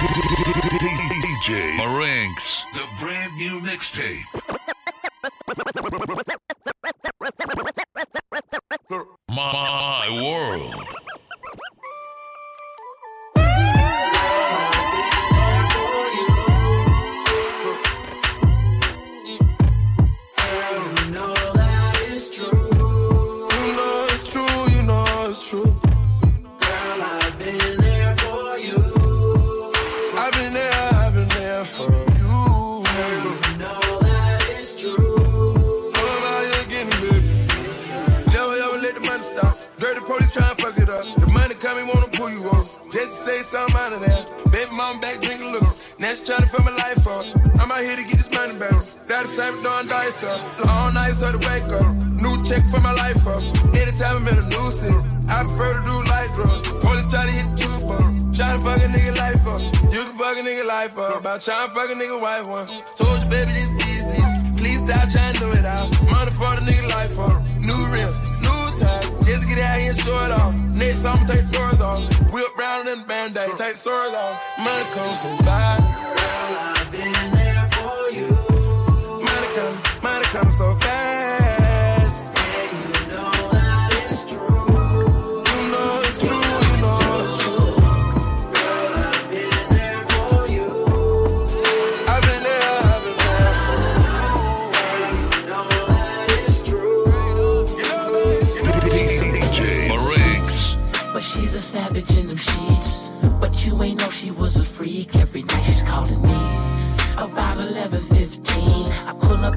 [0.00, 4.24] DJ Marinx, the brand new mixtape.
[74.80, 75.24] circles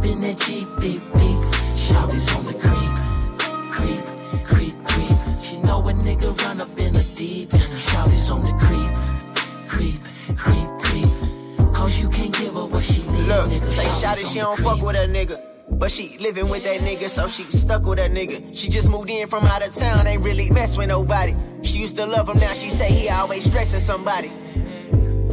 [0.04, 1.40] Up in that Jeep, beep, beep.
[1.78, 2.94] Shouty's on the creep.
[3.72, 4.04] Creep,
[4.44, 5.42] creep, creep.
[5.42, 7.50] She know a nigga run up in the deep.
[7.78, 8.92] Shouty's on the creep.
[9.66, 10.02] Creep,
[10.36, 11.74] creep, creep.
[11.74, 13.28] Cause you can't give her what she need.
[13.30, 13.72] Look, nigga.
[13.72, 14.68] say Shawty's shot it, she don't creep.
[14.68, 15.42] fuck with that nigga.
[15.70, 18.54] But she living with that nigga, so she stuck with that nigga.
[18.54, 21.34] She just moved in from out of town, ain't really mess with nobody.
[21.62, 24.34] She used to love him, now she say he always stressing somebody.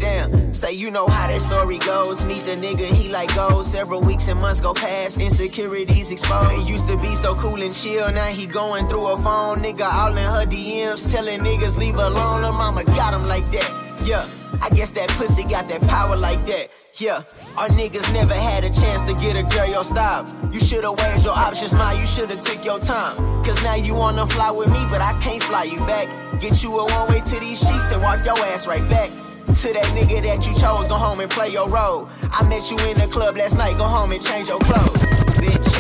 [0.01, 2.25] Damn, say you know how that story goes.
[2.25, 3.67] Meet the nigga, he like gold.
[3.67, 6.53] Several weeks and months go past, insecurities exposed.
[6.53, 9.59] He used to be so cool and chill, now he going through a phone.
[9.59, 12.43] Nigga all in her DMs, telling niggas leave alone.
[12.43, 13.71] Her mama got him like that.
[14.05, 14.27] Yeah,
[14.63, 16.69] I guess that pussy got that power like that.
[16.95, 17.23] Yeah,
[17.59, 20.27] our niggas never had a chance to get a girl your style.
[20.51, 21.93] You should've weighed your options, ma.
[21.93, 23.17] You should've took your time.
[23.45, 26.09] Cause now you wanna fly with me, but I can't fly you back.
[26.41, 29.11] Get you a one way to these sheets and walk your ass right back.
[29.51, 32.09] To that nigga that you chose, go home and play your role.
[32.23, 34.97] I met you in the club last night, go home and change your clothes.
[35.37, 35.71] Bitch.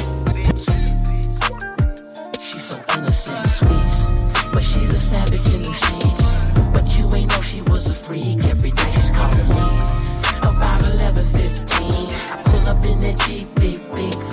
[2.42, 6.30] She's so innocent and sweet, but she's a savage in the sheets.
[6.74, 8.44] But you ain't know she was a freak.
[8.44, 9.66] Every night she's calling me.
[10.42, 12.10] About 11, 15.
[12.28, 14.29] I pull up in that Jeep, beep, beep.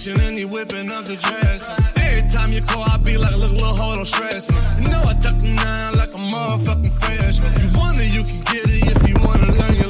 [0.00, 1.68] Kitchen and he whipping up the dress.
[1.96, 4.56] Every time you call, I be like, look, little hoe, don't stress me.
[4.80, 7.52] You know I tuck them down like a motherfucking freshman.
[7.60, 9.89] You wonder you can get it if you wanna learn your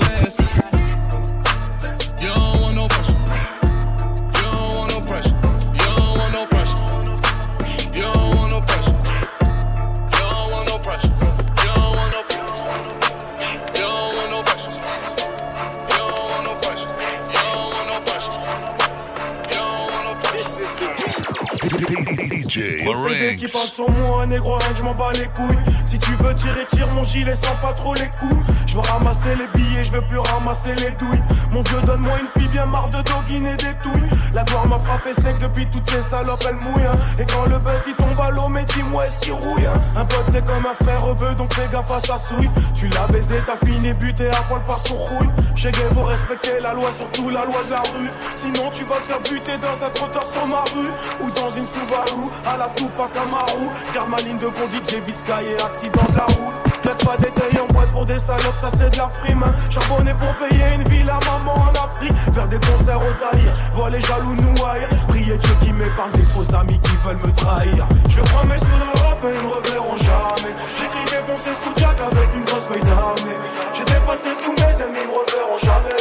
[22.61, 23.73] DJ PD qui Marinx.
[23.73, 25.59] sur moi, négro, je m'en bats les couilles.
[25.87, 28.45] Si tu veux tirer, tire mon gilet sans pas trop les coups.
[28.71, 31.21] Je veux ramasser les billets, je veux plus ramasser les douilles.
[31.51, 34.09] Mon Dieu, donne-moi une fille bien marre de doguiner des douilles.
[34.33, 36.87] La gloire m'a frappé sec depuis toutes ces salopes, elle mouille.
[36.87, 36.97] hein.
[37.19, 39.75] Et quand le buzz il tombe à l'eau, mais dis-moi est-ce qu'il rouille hein.
[39.97, 42.49] Un pote c'est comme un frère rebeu, donc fais gaffe à sa souille.
[42.77, 45.31] Tu l'as baisé, t'as fini buté à poil par son rouille.
[45.57, 48.11] Chez Gay, faut respecter la loi, surtout la loi de la rue.
[48.37, 50.93] Sinon tu vas te faire buter dans un trottoir sur ma rue.
[51.23, 53.67] Ou dans une Subaru, à la coupe à Camaro.
[53.93, 56.70] Garde ma ligne de conduite, j'évite Sky et accident de la route.
[56.99, 59.43] Pas d'étayer en boîte pour des salopes, ça c'est de la frime.
[59.43, 59.55] hein.
[59.71, 62.13] Charbonné pour payer une ville à maman en Afrique.
[62.35, 64.89] Faire des concerts aux Zaïre, voir les jaloux nous haïr.
[65.09, 67.87] Prier Dieu qui m'épargne des faux amis qui veulent me trahir.
[68.09, 70.55] Je prends mes sous dans le et ils me reverront jamais.
[70.79, 73.39] J'écris défoncé sous Jack avec une grosse feuille d'armée.
[73.75, 75.59] J'ai dépassé tous mes ennemis, ils me reverront.
[75.59, 75.97] Jamais,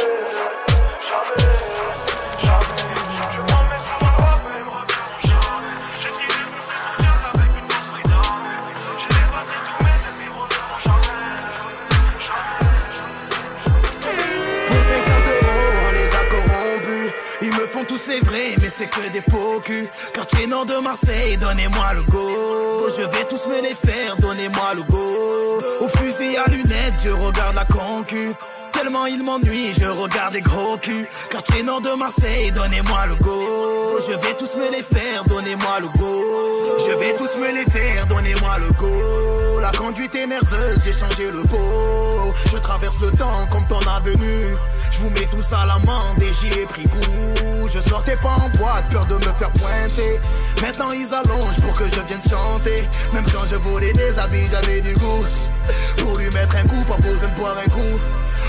[1.06, 1.59] jamais.
[18.08, 19.86] Les vrais, mais c'est que des faux culs.
[20.14, 22.88] Quartier nord de Marseille, donnez-moi le go.
[22.96, 25.58] Je vais tous me les faire, donnez-moi le go.
[25.80, 28.32] Au fusil à lunettes, je regarde la concu.
[28.72, 31.06] Tellement il m'ennuie, je regarde des gros culs.
[31.30, 33.98] Quartier nord de Marseille, donnez-moi le go.
[34.08, 36.24] Je vais tous me les faire, donnez-moi le go.
[36.88, 39.29] Je vais tous me les faire, donnez-moi le go.
[39.70, 42.34] La conduite est nerveuse, j'ai changé le pot.
[42.50, 44.46] Je traverse le temps comme ton avenue.
[44.90, 47.68] Je vous mets tous à l'amende et j'y ai pris goût.
[47.72, 50.18] Je sortais pas en boîte, peur de me faire pointer.
[50.60, 52.82] Maintenant ils allongent pour que je vienne chanter.
[53.12, 55.24] Même quand je volais des habits, j'avais du goût.
[55.98, 58.00] Pour lui mettre un coup, pas besoin de boire un coup.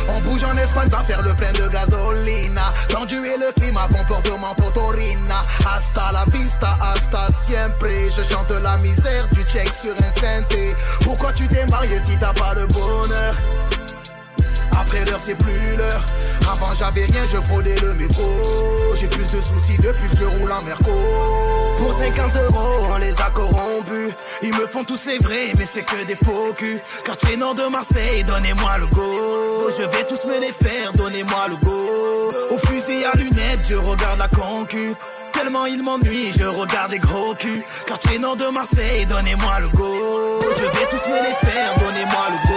[0.08, 2.74] On bouge en Espagne, va faire le plein de gasolina.
[2.88, 5.46] Tendu et le climat, comportement potorina.
[5.66, 7.88] Hasta la vista, hasta siempre.
[8.16, 10.76] Je chante la misère du check sur un synthé.
[11.04, 13.36] Pourquoi tu t'es marié si t'as pas de bonheur?
[14.80, 16.04] Après l'heure, c'est plus l'heure.
[16.52, 18.32] Avant, j'avais rien, je fraudais le métro.
[19.00, 20.92] J'ai plus de soucis depuis que je roule en Merco.
[21.78, 24.14] Pour 50 euros, on les a corrompus.
[24.44, 26.80] Ils me font tous les vrais, mais c'est que des faux culs.
[27.06, 29.70] Quartier nord de Marseille, donnez-moi le go.
[29.78, 32.30] Je vais tous me les faire, donnez-moi le go.
[32.52, 34.94] Au fusil à lunettes, je regarde la concu.
[35.32, 37.64] Tellement il m'ennuie, je regarde des gros culs.
[37.88, 40.42] Quartier nord de Marseille, donnez-moi le go.
[40.58, 42.51] Je vais tous me les faire, donnez-moi le go.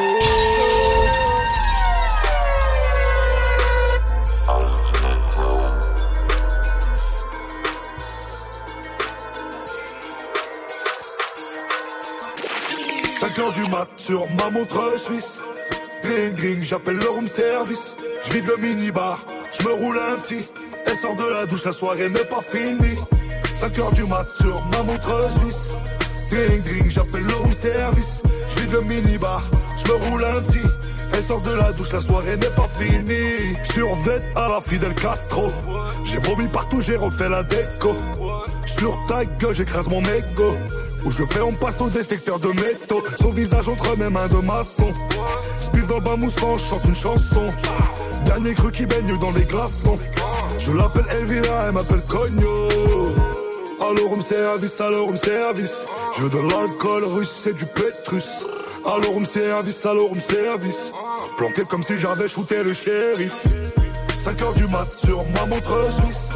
[13.34, 15.40] 5 heures du mat sur ma montre suisse.
[16.02, 17.96] Gring gring, j'appelle le room service.
[18.22, 20.46] Je le minibar, je me roule un petit.
[20.86, 22.96] Elle sort de la douche, la soirée n'est pas finie.
[23.56, 25.70] 5 heures du mat sur ma montre suisse.
[26.31, 28.22] Gring gring, j'appelle le room service.
[28.56, 29.42] Je le minibar,
[29.78, 30.69] je me roule un petit.
[31.12, 33.56] Elle sort de la douche, la soirée n'est pas finie.
[33.72, 35.50] Survêt à la Fidel Castro.
[36.04, 37.96] J'ai vomi partout, j'ai refait la déco.
[38.66, 40.56] Sur ta gueule, j'écrase mon ego.
[41.04, 43.02] Où je fais, on passe au détecteur de métaux.
[43.20, 44.88] Son visage entre mes mains de maçon.
[45.58, 47.46] Spiff dans le bain moussant, chante une chanson.
[48.24, 49.96] Dernier cru qui baigne dans les glaçons.
[50.58, 52.68] Je l'appelle Elvira, elle m'appelle Cogno.
[53.80, 55.84] Alors room service, alors service.
[56.16, 58.46] Je veux de l'alcool russe et du pétrus.
[58.86, 60.92] Alors room service, alors service.
[61.36, 63.34] Planqué comme si j'avais shooté le shérif.
[64.24, 66.28] 5 heures du mat sur ma montre suisse.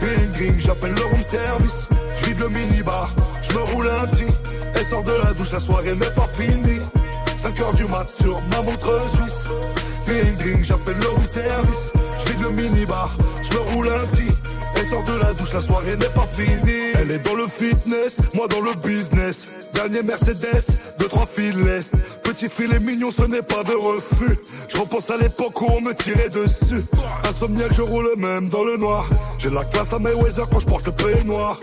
[0.00, 1.88] Gring gring, j'appelle le room service.
[2.18, 3.08] Je vide le minibar,
[3.52, 4.32] je me roule un petit.
[4.74, 6.80] Elle sort de la douche, la soirée n'est pas finie.
[7.36, 9.46] 5 heures du mat sur ma montre suisse.
[10.06, 11.92] Gring gring, j'appelle le service.
[12.20, 13.10] Je vide le minibar,
[13.42, 14.32] je me roule un petit.
[14.82, 16.90] Elle sort de la douche, la soirée n'est pas finie.
[17.00, 19.46] Elle est dans le fitness, moi dans le business.
[19.74, 20.64] Dernier Mercedes,
[20.98, 21.92] deux trois fils l'Est.
[22.24, 24.36] Petit filet mignon, ce n'est pas de refus.
[24.68, 26.82] Je repense à l'époque où on me tirait dessus.
[27.28, 29.08] Insomniaque, je roule même dans le noir.
[29.38, 31.60] J'ai la classe à Mayweather quand je porte le peignoir.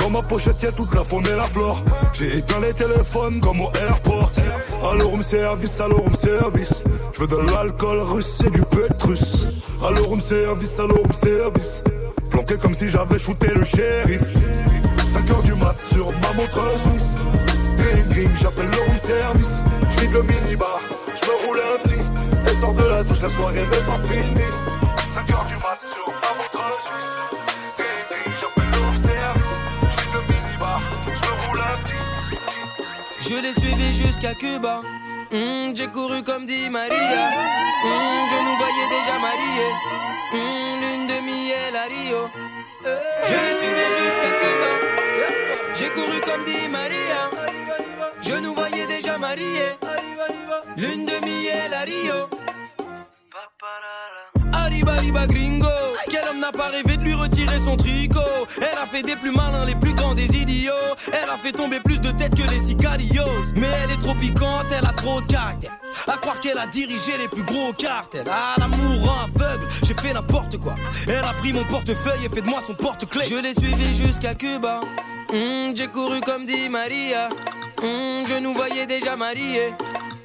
[0.00, 1.80] Dans ma pochette, y'a toute la faune et la flore.
[2.12, 4.32] J'ai éteint les téléphones comme au airport.
[4.82, 6.82] Alors room service, alors room service.
[7.12, 9.46] Je veux de l'alcool russe et du pétrus.
[9.80, 11.84] Alors room service, alors room service.
[12.30, 14.22] Planqué comme si j'avais shooté le shérif.
[15.12, 17.14] 5 heures du mat sur ma montre suisse.
[18.40, 19.62] J'appelle le room service.
[19.90, 20.80] Je vide le minibar,
[21.14, 22.02] je me roule un petit.
[22.46, 24.50] Elle sort de la douche, la soirée n'est pas finie.
[25.08, 27.14] 5 heures du mat sur ma montre suisse.
[28.40, 29.56] J'appelle le room service.
[29.82, 33.28] Je vide le minibar, je me roule un petit.
[33.28, 34.82] Je l'ai suivi jusqu'à Cuba.
[35.30, 36.90] Hmm, J'ai couru comme dit Maria.
[36.90, 39.72] Hmm, je nous voyais déjà mariés.
[40.32, 40.77] Hmm,
[41.90, 44.70] Je l'ai suivi jusqu'à Cuba.
[45.74, 47.30] J'ai couru comme dit Maria.
[48.20, 49.72] Je nous voyais déjà mariés.
[50.76, 52.28] Lune de miel à Rio.
[54.52, 55.87] Arriba, arriba, gringo.
[56.48, 58.20] N'a pas rêvé de lui retirer son tricot
[58.56, 60.72] Elle a fait des plus malins, les plus grands des idiots.
[61.08, 63.44] Elle a fait tomber plus de têtes que les sicarios.
[63.54, 65.72] Mais elle est trop piquante, elle a trop de caractère.
[66.06, 68.26] À croire qu'elle a dirigé les plus gros cartels.
[68.30, 70.74] Ah, l'amour aveugle, j'ai fait n'importe quoi.
[71.06, 73.26] Elle a pris mon portefeuille et fait de moi son porte-clés.
[73.28, 74.80] Je l'ai suivi jusqu'à Cuba.
[75.30, 77.28] Hmm, j'ai couru comme dit Maria.
[77.82, 79.74] Hmm, je nous voyais déjà mariés.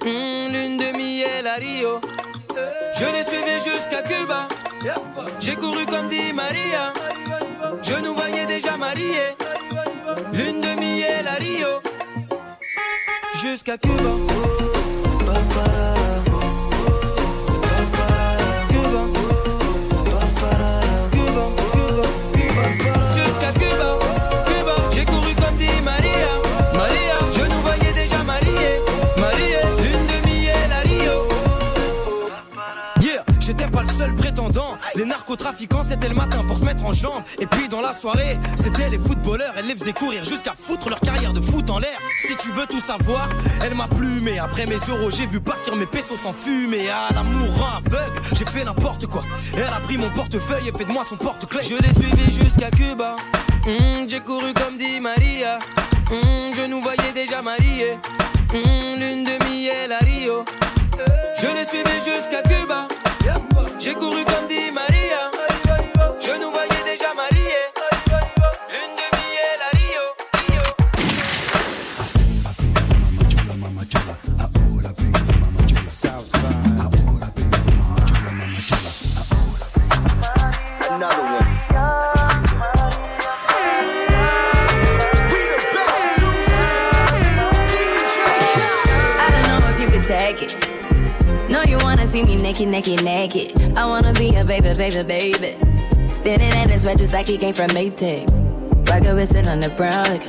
[0.01, 1.99] Hmm, Lune de miel à Rio.
[2.55, 4.47] Je l'ai suivi jusqu'à Cuba.
[5.39, 6.93] J'ai couru comme dit Maria.
[7.81, 9.35] Je nous voyais déjà mariés.
[10.33, 11.81] Lune de miel à Rio.
[13.41, 13.95] Jusqu'à Cuba.
[13.97, 14.52] Cuba.
[34.95, 37.23] Les narcotrafiquants, c'était le matin pour se mettre en jambe.
[37.39, 39.53] Et puis dans la soirée, c'était les footballeurs.
[39.57, 41.99] Elle les faisait courir jusqu'à foutre leur carrière de foot en l'air.
[42.19, 43.29] Si tu veux tout savoir,
[43.63, 44.39] elle m'a plumé.
[44.39, 46.87] Après mes euros, j'ai vu partir mes pesos sans fumée.
[46.91, 49.23] Ah, l'amour aveugle, j'ai fait n'importe quoi.
[49.53, 51.63] Elle a pris mon portefeuille et fait de moi son porte-clés.
[51.63, 53.15] Je l'ai suivi jusqu'à Cuba.
[53.65, 55.59] Hmm, j'ai couru comme dit Maria.
[56.09, 57.97] Hmm, je nous voyais déjà mariés.
[58.53, 60.45] Hmm, lune de miel à Rio.
[61.37, 62.87] Je l'ai suivi jusqu'à Cuba.
[63.79, 64.52] J'ai couru comme dit
[94.91, 95.55] a baby.
[96.09, 98.27] Spinning in his red just like he came from Maytag.
[98.89, 100.03] Rocket with it on the brown.
[100.03, 100.25] Like,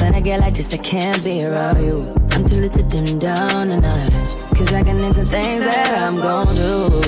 [0.00, 2.12] when I get like this, I can't be around you.
[2.32, 4.12] I'm too little to dim down a notch.
[4.58, 7.00] Cause I can into things that I'm gon' do.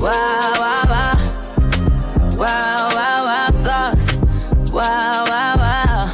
[0.00, 1.14] Wow, wow, wow.
[2.38, 4.72] Wow, wow, wow, thoughts.
[4.72, 6.06] Wow, wow, wow.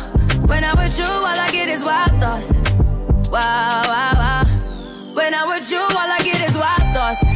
[0.46, 2.50] When I'm with you, all I get is wild thoughts.
[3.30, 4.42] Wow, wow, wow.
[5.12, 7.35] When I'm with you, all I get is wild thoughts.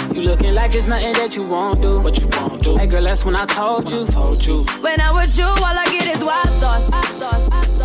[0.13, 2.01] You looking like it's nothing that you won't do.
[2.01, 2.77] What you won't do.
[2.77, 4.05] Hey girl, that's when I told you.
[4.07, 4.63] told you.
[4.81, 7.80] When I'm with you, all I get is wild thoughts.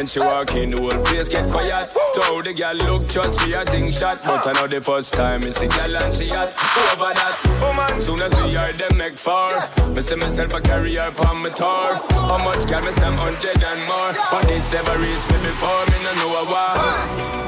[0.00, 1.90] When she walk in, the whole place get quiet.
[2.14, 4.22] Told the girl, look, trust me, I think shot.
[4.24, 6.54] But I know the first time it's a girl and she hot.
[6.94, 9.52] Over that, woman, soon as we are them make far.
[9.90, 12.00] Me say myself a carry her on my tour.
[12.16, 14.14] How much can me say hundred and more?
[14.30, 16.76] But this never reached me before, me no know a war.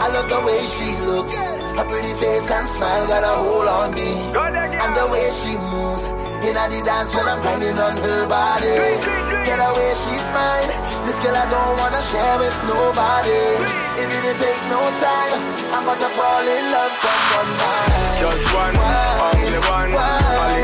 [0.04, 1.32] I love the way she looks.
[1.78, 4.12] Her pretty face and smile got a hold on me.
[4.36, 6.21] And the way she moves.
[6.42, 8.98] In the dance when I'm grinding on her body.
[9.46, 10.74] Get away, she's mine.
[11.06, 13.62] This girl I don't wanna share with nobody.
[14.02, 15.38] It didn't take no time.
[15.70, 18.18] I'm about to fall in love from one night.
[18.18, 20.61] Just one, only one, a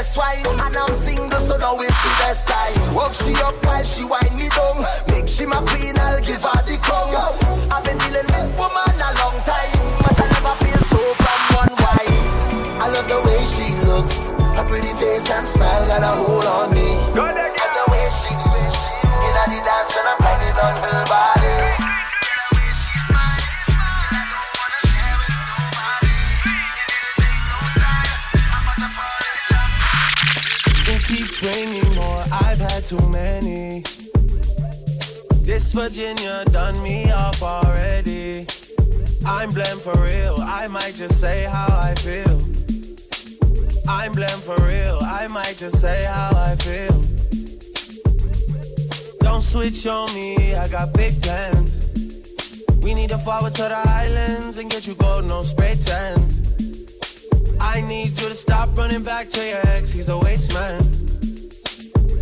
[0.00, 0.46] best wine.
[0.64, 2.94] And I'm single, so now it's the best time.
[2.94, 4.80] Work she up while she wind me down.
[5.12, 7.12] Make she my queen, I'll give her the crown.
[7.70, 9.80] I've been dealing with woman a long time.
[10.04, 12.24] But I never feel so from one wine.
[12.80, 14.30] I love the way she looks.
[14.56, 17.49] Her pretty face and smile got a hold on me.
[35.50, 38.46] This Virginia done me off already.
[39.26, 40.36] I'm blamed for real.
[40.38, 42.40] I might just say how I feel.
[43.88, 45.00] I'm blamed for real.
[45.02, 47.02] I might just say how I feel.
[49.22, 50.54] Don't switch on me.
[50.54, 51.84] I got big plans.
[52.80, 56.42] We need to forward to the islands and get you gold, no spray tents.
[57.60, 59.90] I need you to stop running back to your ex.
[59.90, 60.80] He's a waste man.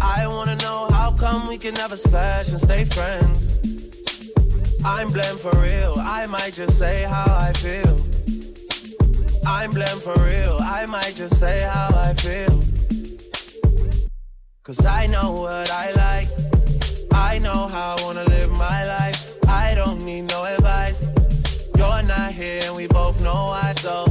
[0.00, 3.56] I wanna know how come we can never slash and stay friends.
[4.84, 7.98] I'm blamed for real, I might just say how I feel.
[9.46, 12.62] I'm blamed for real, I might just say how I feel.
[14.62, 16.28] Cause I know what I like,
[17.12, 19.34] I know how I wanna live my life.
[19.48, 21.02] I don't need no advice.
[21.76, 24.06] You're not here and we both know why, so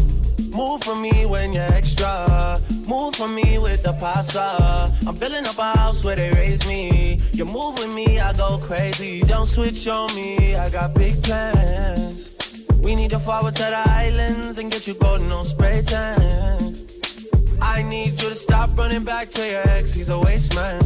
[0.50, 2.60] move for me when you're extra.
[2.88, 4.90] Move for me with the pasta.
[5.06, 7.20] I'm building up a house where they raise me.
[7.34, 9.20] You move with me, I go crazy.
[9.22, 12.32] Don't switch on me, I got big plans.
[12.80, 16.78] We need to forward to the islands and get you golden on spray tan.
[17.62, 20.80] I need you to stop running back to your ex, he's a waste man.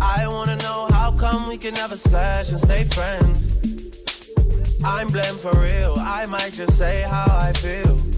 [0.00, 3.52] I wanna know how come we can never slash and stay friends.
[4.82, 8.13] I'm blamed for real, I might just say how I feel.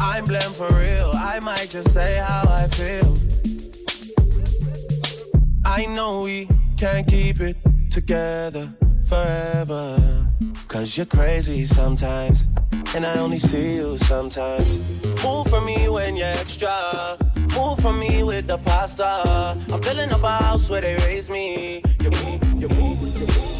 [0.00, 1.12] I'm blamed for real.
[1.14, 3.16] I might just say how I feel.
[5.64, 7.56] I know we can't keep it
[7.90, 8.72] together
[9.06, 9.98] forever.
[10.68, 12.46] Cause you're crazy sometimes,
[12.94, 14.78] and I only see you sometimes.
[15.24, 17.16] Move for me when you're extra.
[17.56, 19.56] Move for me with the pasta.
[19.72, 21.82] I'm building up a house where they raise me.
[22.02, 23.58] You move, you move, you move.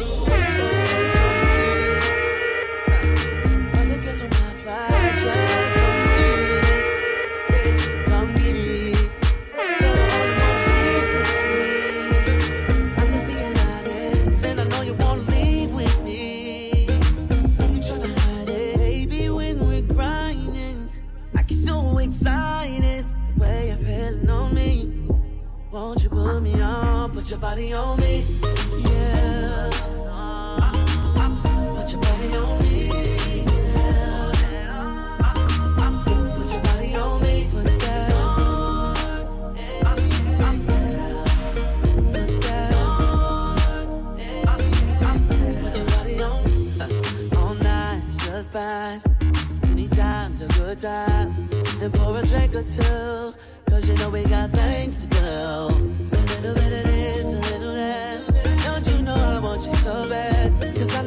[5.09, 5.48] Put
[27.39, 28.25] your body on me,
[28.79, 29.69] yeah.
[31.75, 32.87] Put your body on me,
[33.45, 34.31] yeah.
[36.35, 38.95] Put your body on me, put that on.
[42.11, 43.57] Put that on.
[45.61, 46.43] Put your body on.
[46.43, 49.01] Me, all night just fine.
[49.71, 51.49] Anytime's a good time.
[51.81, 53.33] And pour a drink or two.
[53.69, 55.98] Cause you know we got things to do.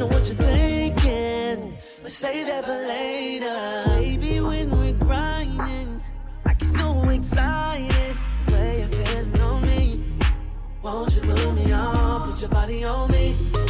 [0.03, 1.77] Know what you're thinking.
[2.03, 3.85] But save that for later.
[4.01, 6.01] Baby, when we're grinding,
[6.45, 8.17] I get so excited.
[8.47, 10.05] The way you're feeling on me.
[10.83, 12.31] Won't you put me on?
[12.31, 13.62] Put your body on me.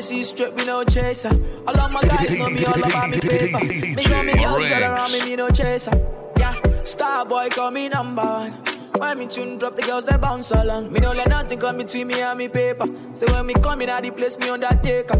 [0.00, 1.30] See straight, me no chaser.
[1.66, 3.60] All of my guys know me all about me paper.
[3.60, 5.92] Me know me girls around me, me no chaser.
[6.38, 8.52] Yeah, star boy call me number one.
[8.98, 10.92] When me tune drop, the girls they bounce along.
[10.92, 12.86] Me no let nothing come between me and me paper.
[13.14, 15.16] So when me come in, I the place me undertaker.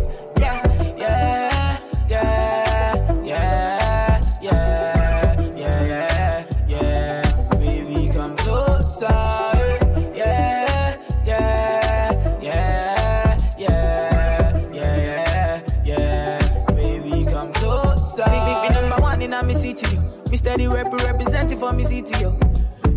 [20.50, 22.36] Steady rep representing for me city, yo.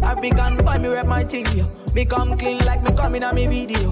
[0.01, 1.69] African boy, me rep my thing, yo.
[1.93, 3.91] Me come clean like me coming on me video.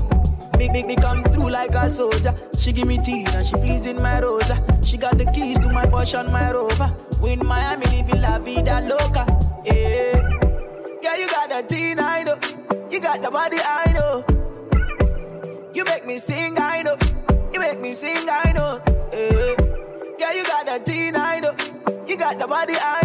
[0.58, 2.34] Me, me, me come through like a soldier.
[2.58, 4.58] She give me tea and she pleasing my rosa.
[4.84, 6.92] She got the keys to my Porsche and my Rover.
[7.22, 9.28] We in Miami living la vida loca.
[9.64, 10.28] Yeah,
[11.04, 12.40] yeah, you got the teen, I know.
[12.90, 14.26] You got the body, I know.
[15.76, 16.98] You make me sing, I know.
[17.54, 18.82] You make me sing, I know.
[19.14, 19.56] Yeah,
[20.18, 21.56] yeah you got the teen, I know.
[22.08, 23.01] You got the body, I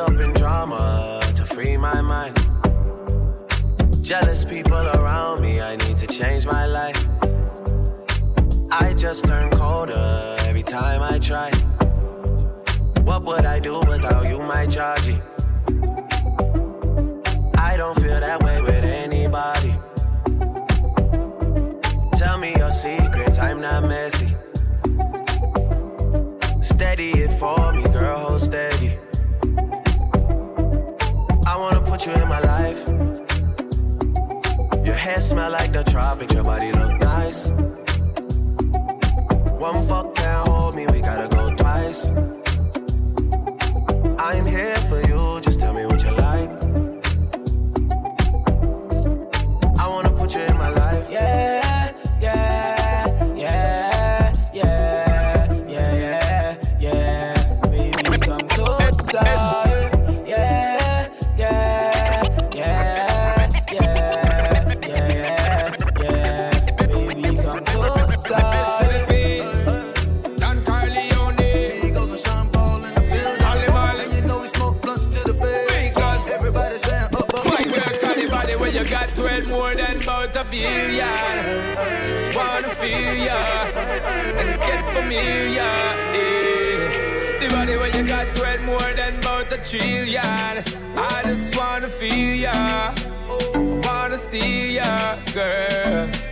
[0.00, 2.34] up in drama, to free my mind.
[4.02, 7.06] Jealous people around me, I need to change my life.
[8.70, 11.50] I just turn colder every time I try.
[13.02, 15.20] What would I do without you, my Georgie?
[32.00, 32.88] Wanna you in my life.
[34.86, 37.50] Your hair smell like the tropics, your body look nice.
[39.58, 42.06] One fuck can't hold me, we gotta go twice.
[44.18, 44.79] I'm here
[80.60, 82.24] about a billion.
[82.24, 83.44] Just wanna feel ya
[84.40, 85.54] and get familiar.
[85.54, 87.40] Yeah.
[87.40, 90.64] The body where you got to it more than about a trillion.
[90.96, 92.94] I just wanna feel ya,
[93.82, 96.29] wanna steal ya, girl.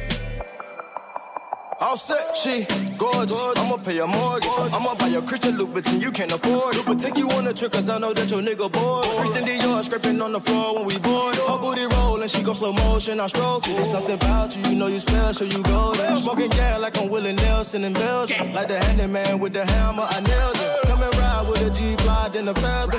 [1.80, 3.40] All set, she gorgeous.
[3.56, 4.50] I'ma pay your mortgage.
[4.72, 6.84] I'ma buy your Christian Louboutin, you can't afford it.
[6.84, 9.04] But take you on a trip, cause I know that your nigga bored.
[9.04, 11.36] Christian Dior scraping on the floor when we board.
[11.36, 13.78] Her booty rollin', she go slow motion, I stroke it.
[13.78, 16.16] It's something about you, you know you special, you go there.
[16.16, 18.52] Smoking gas like I'm Willie Nelson in Belgium.
[18.52, 20.88] Like the handyman with the hammer, I nailed it.
[20.88, 21.17] Ride
[21.48, 22.98] with a G-Fly, then a feather.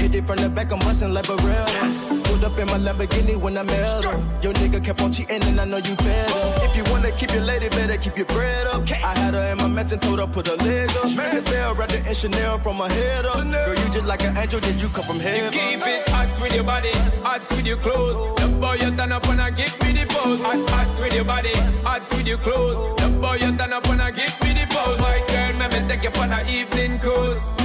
[0.00, 2.02] Hit it from the back, I'm bustin' like Barrett's.
[2.28, 4.16] Pulled up in my Lamborghini when I met her.
[4.40, 6.64] Your nigga kept on cheating and I know you fed her.
[6.64, 8.90] If you wanna keep your lady, better keep your bread up.
[8.90, 11.08] I had her in my mansion, told her put her leg up.
[11.08, 13.36] Spin the bell, wrapped it in Chanel from her head up.
[13.36, 15.52] Girl, you just like an angel, did you come from heaven?
[15.52, 18.40] You Keep it hot with your body, hot with your clothes.
[18.40, 20.40] The boy you turn up and I give me the pose.
[20.40, 21.52] Hot, hot with your body,
[21.84, 23.02] hot with your clothes.
[23.02, 24.98] The boy you turn up and I give me the pose.
[24.98, 27.59] My girl, let me take you for an evening cruise.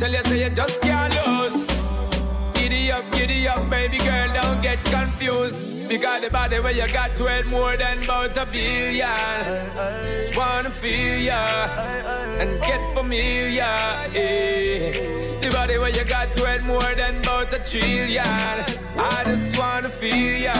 [0.00, 1.66] Tell you say you just can't lose.
[2.54, 5.90] Giddy up, giddy up, baby girl, don't get confused.
[5.90, 9.14] Because the body where you got to it more than about a billion.
[10.24, 11.44] Just wanna feel ya
[12.40, 13.76] and get familiar.
[14.16, 14.92] Yeah.
[15.42, 18.24] The body where you got to it more than about a trillion.
[18.24, 20.54] I just wanna feel ya,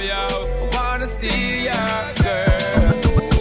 [0.00, 0.70] yo.
[0.72, 1.76] Wanna steal ya,
[2.22, 2.94] girl.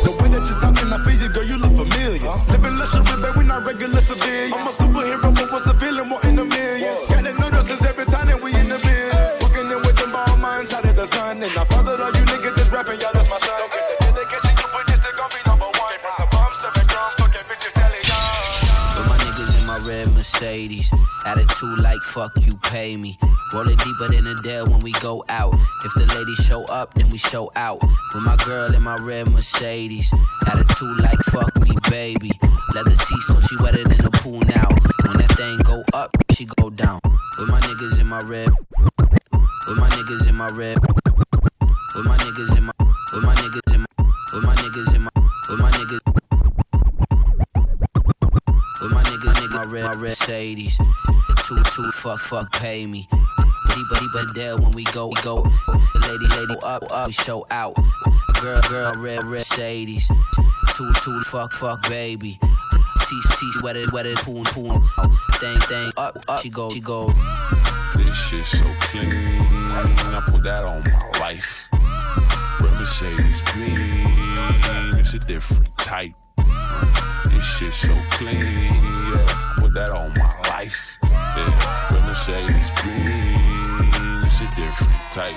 [0.04, 2.34] The way that you're talking, I feel you, girl, you look familiar.
[2.50, 4.54] Living luxury, baby, we not regular civilians.
[4.58, 7.06] I'm a superhero, but was a villain, more in the millions.
[7.06, 9.14] Got the notices every time that we in the bill.
[9.42, 11.44] Walking in with them ball minds out of the sun.
[11.44, 13.67] And I fathered all you niggas that's rapping, y'all, that's my son.
[20.48, 20.90] Mercedes.
[21.26, 23.20] Attitude like fuck you, pay me.
[23.54, 25.54] Roll it deeper than a dead when we go out.
[25.84, 27.82] If the ladies show up, then we show out.
[28.14, 30.10] With my girl in my red Mercedes.
[30.46, 32.32] Attitude like fuck me, baby.
[32.74, 34.70] Leather seats so she wetter than the pool now.
[35.06, 37.02] When that thing go up, she go down.
[37.38, 38.50] With my niggas in my red.
[39.68, 40.78] With my niggas in my red.
[41.94, 42.74] With my niggas in my.
[43.12, 44.06] With my niggas in my.
[44.32, 45.07] With my niggas in my.
[49.88, 50.78] My red, red Mercedes.
[51.48, 53.08] Two, two, fuck, fuck, pay me.
[53.68, 55.44] Deeper, deeper there when we go, we go.
[55.44, 57.78] The lady, lady, up, up, we show out.
[58.42, 60.10] Girl, girl, red, red Mercedes.
[60.76, 62.38] Two, two, fuck, fuck, baby.
[63.06, 64.82] See, see, wetter, wetter, poon, poon.
[65.36, 67.08] Thing, thing, up, up, she go, she go.
[67.96, 69.14] This shit so clean.
[69.72, 71.70] I put that on my life.
[72.60, 76.14] Red Mercedes Benz, it's a different type.
[77.30, 79.57] This shit so clean, yeah.
[79.68, 80.98] Put that on my life.
[81.04, 85.36] Yeah, but Mercedes Benz, it's a different type.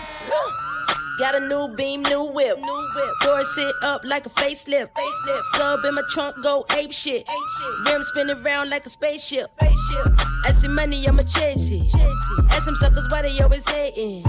[1.18, 2.56] Got a new beam, new whip.
[2.56, 3.14] New whip.
[3.22, 4.90] Doors sit up like a facelift.
[4.92, 5.42] Facelift.
[5.56, 7.22] Sub in my trunk, go ape shit.
[7.22, 7.92] Ape shit.
[7.92, 9.50] Rim spinning around like a spaceship.
[9.56, 10.12] Spaceship.
[10.44, 11.90] I see money, I'ma chase it.
[11.90, 12.44] Chase it.
[12.50, 14.22] Ask some suckers why they always hating.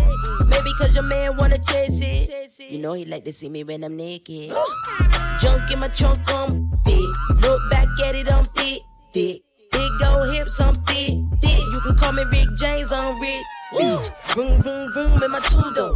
[0.47, 2.51] Maybe cause your man wanna taste it.
[2.71, 4.49] You know he like to see me when I'm naked.
[5.39, 7.09] Junk in my trunk, I'm thick.
[7.35, 8.81] Look back at it, I'm thick,
[9.13, 9.43] thick.
[9.71, 11.59] Big old hips, I'm thick, thick.
[11.73, 13.43] You can call me Rick James, I'm Rick.
[13.71, 14.11] Beach.
[14.33, 15.95] Vroom, vroom, vroom in my two door.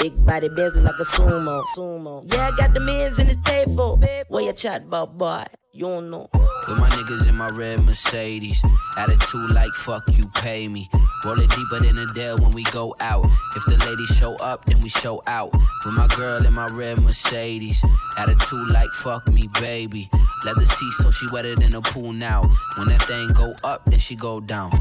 [0.00, 1.62] Big body Bentley like a sumo.
[1.76, 2.22] sumo.
[2.32, 3.98] Yeah, I got the mans in the table.
[4.28, 5.44] Where you chat about, boy?
[5.80, 6.28] You don't know.
[6.68, 8.62] With my niggas in my red Mercedes.
[8.98, 10.90] Attitude like fuck you, pay me.
[11.24, 13.24] Roll it deeper than a Dell when we go out.
[13.56, 15.54] If the ladies show up, then we show out.
[15.54, 17.82] With my girl in my red Mercedes.
[18.18, 20.10] Attitude like fuck me, baby.
[20.44, 22.42] Leather seat so she wetter than a pool now.
[22.76, 24.72] When that thing go up, then she go down.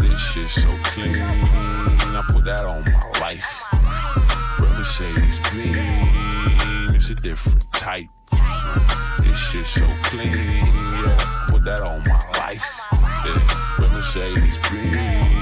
[0.00, 3.64] This shit so clean, I put that on my life.
[4.60, 6.29] Red Mercedes Benz, it's
[7.10, 8.08] a different type.
[9.18, 11.46] This shit so clean, yeah.
[11.48, 12.80] Put that on my life.
[13.24, 13.60] Yeah.
[13.92, 15.39] Mercedes Benz,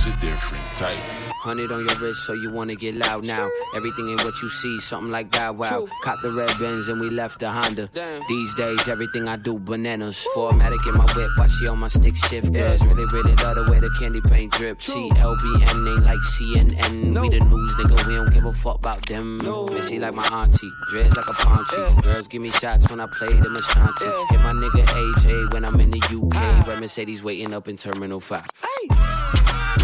[0.00, 0.96] it's a different type.
[1.42, 3.50] Hundred on your wrist, so you wanna get loud now.
[3.74, 5.86] Everything ain't what you see, something like Bow Wow.
[6.02, 7.90] Cop the red Benz and we left the Honda.
[8.28, 10.26] These days, everything I do bananas.
[10.34, 12.52] 4MATIC in my whip, while she on my stick shift.
[12.52, 14.78] Girls really, really love the way the candy paint drip.
[14.78, 17.20] CLBN ain't like CNN.
[17.20, 19.38] We the news, nigga, we don't give a fuck about them.
[19.72, 22.02] Missy like my auntie, dreads like a palm tree.
[22.02, 24.04] Girls give me shots when I play them Ashanti.
[24.04, 26.66] Hit my nigga AJ when I'm in the UK.
[26.66, 28.46] Red Mercedes waiting up in Terminal 5.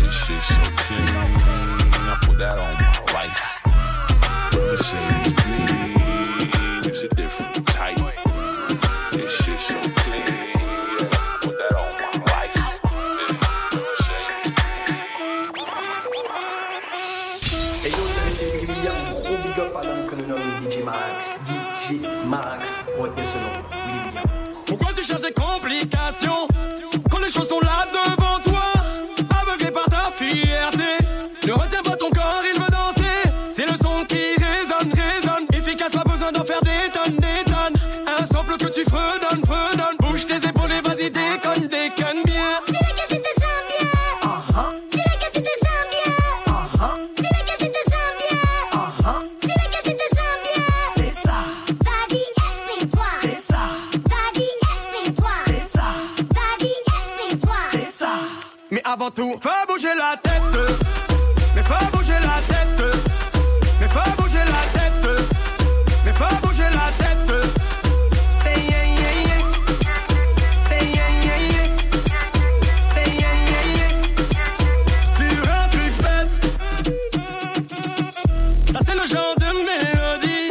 [0.06, 3.60] This shit so clean, I put that on my life.
[4.54, 5.15] Mercedes Benz,
[59.16, 60.42] tout, fais bouger la tête.
[61.54, 62.78] Mais fais bouger la tête.
[63.80, 64.92] Mais fais bouger la tête.
[66.04, 67.06] Mais fais bouger la tête.
[75.16, 76.32] Sur un truc bête
[78.72, 80.48] Ça c'est le genre de mélodie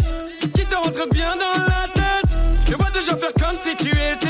[0.56, 2.32] Qui te rentre bien dans la tête.
[2.68, 4.25] Je vois déjà faire comme si tu étais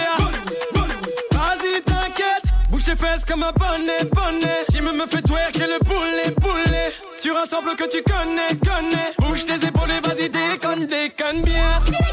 [3.15, 4.65] fesses comme un bonnet, bonnet.
[4.95, 6.93] Me fait twerker le poulet, poulet.
[7.12, 9.13] Sur un sample que tu connais, connais.
[9.19, 12.05] Bouge tes épaules et vas-y, déconne, déconne bien.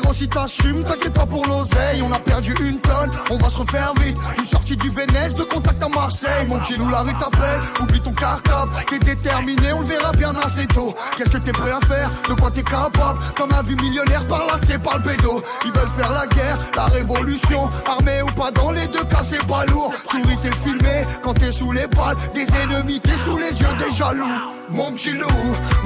[0.00, 0.07] juego.
[0.18, 2.02] Si t'assumes, t'inquiète pas pour l'oseille.
[2.02, 4.16] On a perdu une tonne, on va se refaire vite.
[4.36, 6.44] Une sortie du Vénès, de contact à Marseille.
[6.48, 8.72] Mon nous la rue t'appelle, oublie ton cartable.
[8.88, 10.92] T'es déterminé, on le verra bien assez tôt.
[11.16, 12.10] Qu'est-ce que t'es prêt à faire?
[12.28, 13.18] De quoi t'es capable?
[13.36, 15.40] Comme un vu millionnaire par là, c'est par le bédo.
[15.64, 17.70] Ils veulent faire la guerre, la révolution.
[17.88, 19.92] Armé ou pas, dans les deux cas, c'est pas lourd.
[20.10, 22.16] Souris, t'es filmé quand t'es sous les balles.
[22.34, 24.26] Des ennemis, t'es sous les yeux des jaloux.
[24.70, 25.28] Mon petit loup,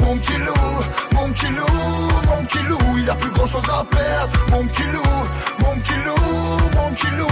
[0.01, 1.67] mon petit loup, mon petit loup,
[2.29, 4.22] mon petit loup, il a plus grand chose à perdre.
[4.51, 5.03] Mon petit loup,
[5.59, 6.17] mon petit loup,
[6.77, 7.27] mon petit loup,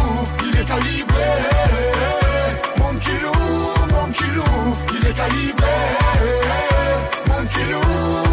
[0.44, 1.29] il est calibré.
[2.79, 3.33] Mon petit loup,
[3.92, 5.62] mon petit loup, il est petit loup,
[7.29, 8.30] mon petit loup,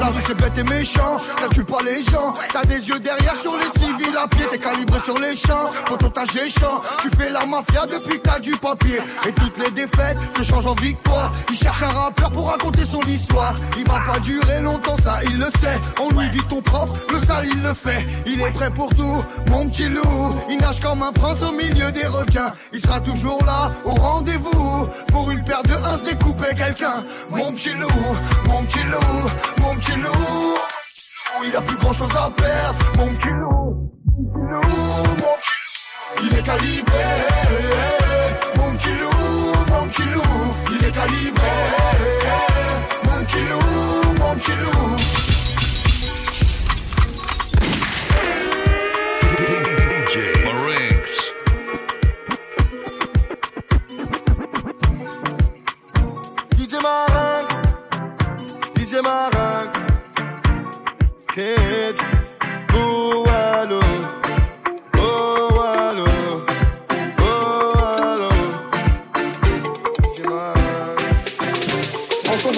[0.00, 2.34] la rue c'est bête t'es méchant, calcule pas les gens.
[2.52, 5.70] T'as des yeux derrière sur les civils à pied, t'es calibré sur les champs.
[5.86, 9.00] Quand t'as géchant, tu fais la mafia depuis que t'as du papier.
[9.26, 11.32] Et toutes les défaites se changent en victoire.
[11.50, 13.54] Il cherche un rappeur pour raconter son histoire.
[13.76, 15.80] Il va pas durer longtemps, ça il le sait.
[16.00, 18.06] On lui vit ton propre, le sale il le fait.
[18.26, 20.34] Il est prêt pour tout, mon petit loup.
[20.50, 22.52] Il nage comme un prince au milieu des requins.
[22.72, 24.88] Il sera toujours là, au rendez-vous.
[25.08, 27.04] Pour une paire de uns, découper quelqu'un.
[27.30, 27.88] Mon petit loup,
[28.46, 29.28] mon petit loup,
[29.60, 30.58] mon petit loup.
[31.44, 32.78] Il a plus grand chose à perdre.
[32.96, 34.72] Mon petit loup, mon petit loup,
[35.22, 36.24] mon petit loup.
[36.24, 37.04] Il est calibré.
[38.56, 40.22] Mon petit loup, mon petit loup.
[40.70, 41.52] Il est calibré.
[43.04, 45.27] Mon petit loup, mon petit loup.
[59.08, 59.78] Marax,
[62.74, 63.24] oh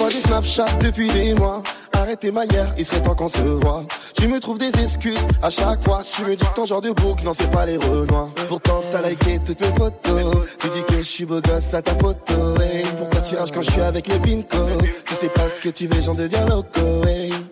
[0.01, 1.63] On Snapchat depuis des mois.
[2.19, 3.83] Tes manières, il serait temps qu'on se voit.
[4.15, 6.03] Tu me trouves des excuses à chaque fois.
[6.09, 8.29] Tu me dis ton genre de bouc, non, c'est pas les renois.
[8.47, 10.47] Pourtant, t'as liké toutes mes photos.
[10.59, 12.55] Tu dis que je suis beau gosse à ta poteau.
[12.97, 14.57] Pourquoi tu rages quand je suis avec le pinko?
[15.05, 16.81] Tu sais pas ce que tu veux, j'en deviens loco.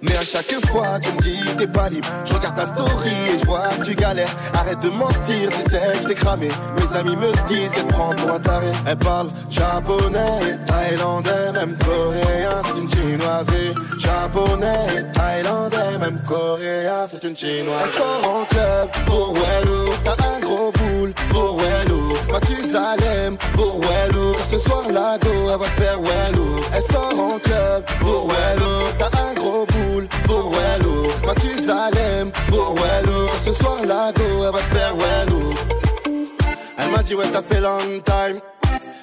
[0.01, 2.07] Mais à chaque fois, tu me dis t'es pas libre.
[2.23, 4.33] Je regarde ta story et je vois que tu galères.
[4.53, 6.49] Arrête de mentir, tu sais que je t'ai cramé.
[6.77, 8.71] Mes amis me disent qu'elle prend pour un taré.
[8.87, 12.61] Elle parle japonais, thaïlandais, même coréen.
[12.65, 13.75] C'est une chinoiserie.
[13.97, 17.05] Japonais, thaïlandais, même coréen.
[17.07, 17.81] C'est une chinoise.
[17.83, 19.35] Elle sort en club pour.
[20.05, 22.13] T'as un gros boule pour Wello.
[22.31, 24.33] Mathusalem pour Wello.
[24.33, 26.61] Car ce soir, la go, elle va te faire Wello.
[26.73, 28.31] Elle sort en club pour.
[28.97, 29.33] T'as un
[30.29, 31.07] pour Wello.
[31.25, 33.25] Mathusalem pour Wello.
[33.25, 35.53] Car ce soir, la go, elle va te faire Wello.
[36.77, 38.37] Elle m'a dit, ouais, ça fait long time.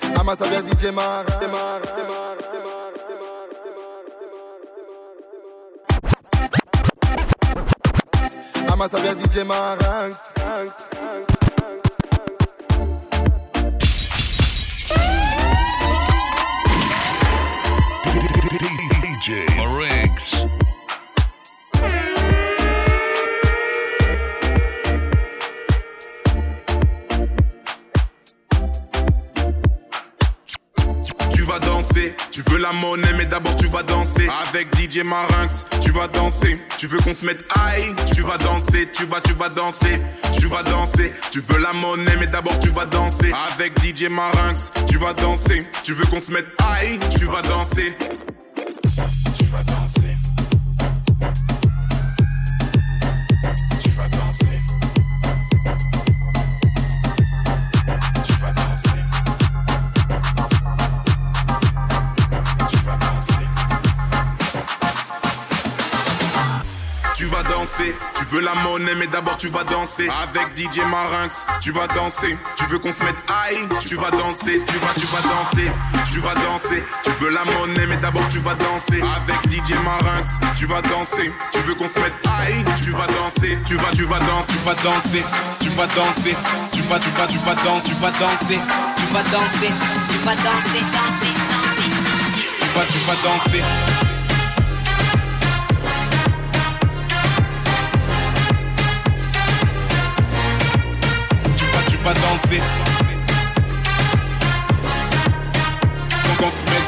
[0.03, 1.25] Elle m'a bien DJ Mara.
[8.69, 10.17] Elle m'a bien DJ Marinx.
[19.03, 19.95] DJ Marinx.
[32.31, 34.29] Tu veux la monnaie, mais d'abord tu vas danser.
[34.49, 36.61] Avec DJ Marinx, tu vas danser.
[36.79, 40.01] Tu veux qu'on se mette high, tu vas danser, tu vas, tu vas danser,
[40.38, 41.12] tu vas danser.
[41.31, 43.33] Tu veux la monnaie, mais d'abord tu vas danser.
[43.55, 45.66] Avec DJ Marinx, tu vas danser.
[45.83, 47.95] Tu veux qu'on se mette high, tu vas danser.
[49.38, 49.95] Tu vas danser.
[68.15, 70.09] Tu veux la monnaie, mais d'abord tu vas danser.
[70.09, 72.39] Avec DJ Marinx, tu vas danser.
[72.57, 75.71] Tu veux qu'on se mette high, tu vas danser, tu vas, tu vas danser,
[76.11, 76.83] tu vas danser.
[77.05, 79.03] Tu veux la monnaie, mais d'abord tu vas danser.
[79.03, 81.33] Avec DJ Marinx, tu vas danser.
[81.53, 84.59] Tu veux qu'on se mette high, tu vas danser, tu vas, tu vas danser, tu
[84.65, 85.25] vas danser,
[85.61, 86.37] tu vas danser,
[86.73, 88.59] tu vas, tu vas, tu vas danser, tu vas danser,
[88.97, 89.71] tu vas danser,
[90.09, 91.97] tu vas danser, danser, danser,
[92.61, 94.06] tu vas, tu vas danser.
[102.14, 102.62] Danser.
[106.38, 106.87] On se met.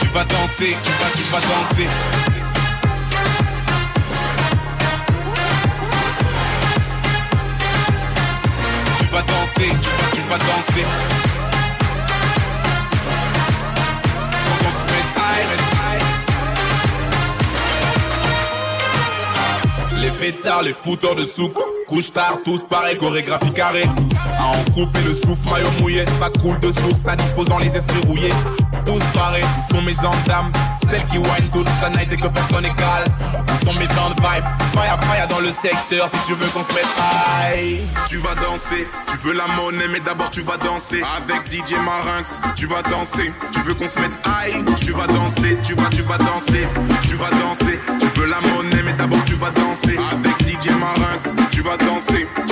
[0.00, 1.88] Tu vas danser, tu vas, tu vas danser.
[8.96, 10.86] Tu vas danser, tu vas, tu vas danser.
[20.00, 23.82] Les fêtards, les fouteurs de souk Couche tard, tous pareil, chorégraphie carrée.
[24.38, 27.66] À en couper le souffle, maillot mouillé Ça coule de source, ça dispose dans les
[27.66, 28.32] esprits rouillés.
[28.84, 30.52] Tous pareils, ils sont mes gendarmes
[30.88, 33.04] Celles qui wine toute la night et que personne égale
[33.48, 36.08] Ils sont mes gens de vibe Fire, fire dans le secteur.
[36.08, 40.00] Si tu veux qu'on se mette high Tu vas danser, tu veux la monnaie Mais
[40.00, 41.02] d'abord tu vas danser.
[41.02, 43.32] Avec DJ Marinx, tu vas danser.
[43.52, 46.66] Tu veux qu'on se mette high Tu vas danser, tu vas, tu vas danser
[47.02, 49.98] Tu vas danser, tu veux la monnaie Mais d'abord tu vas danser.
[50.10, 52.49] Avec DJ Marinx, tu vas danser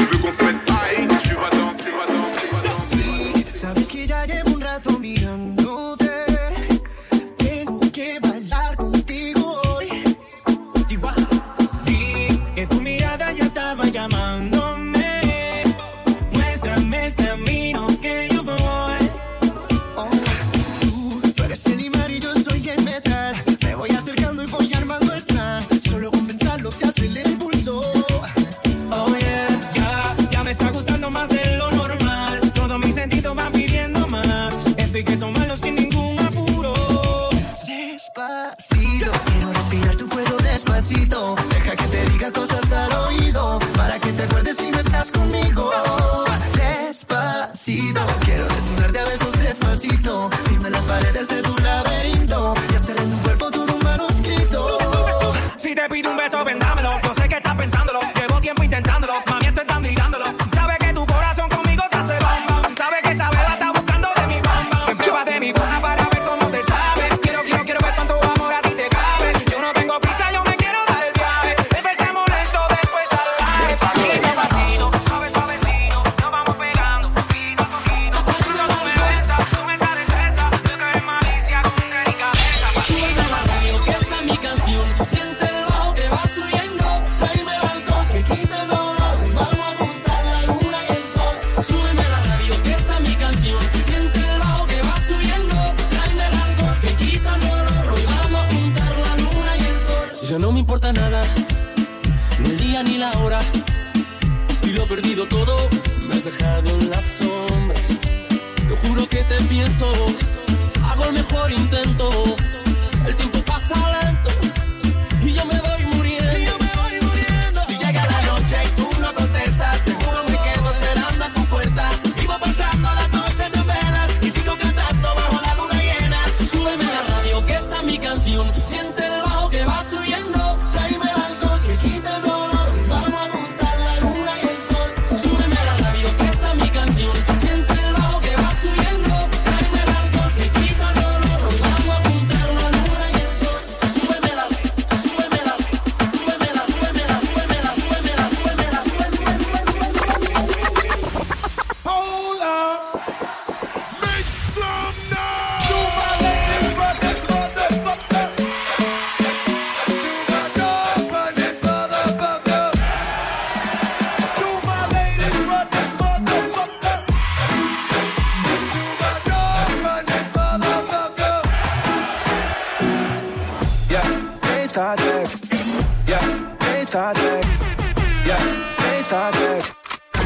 [177.29, 178.41] Yeah,
[178.81, 179.63] they thought that.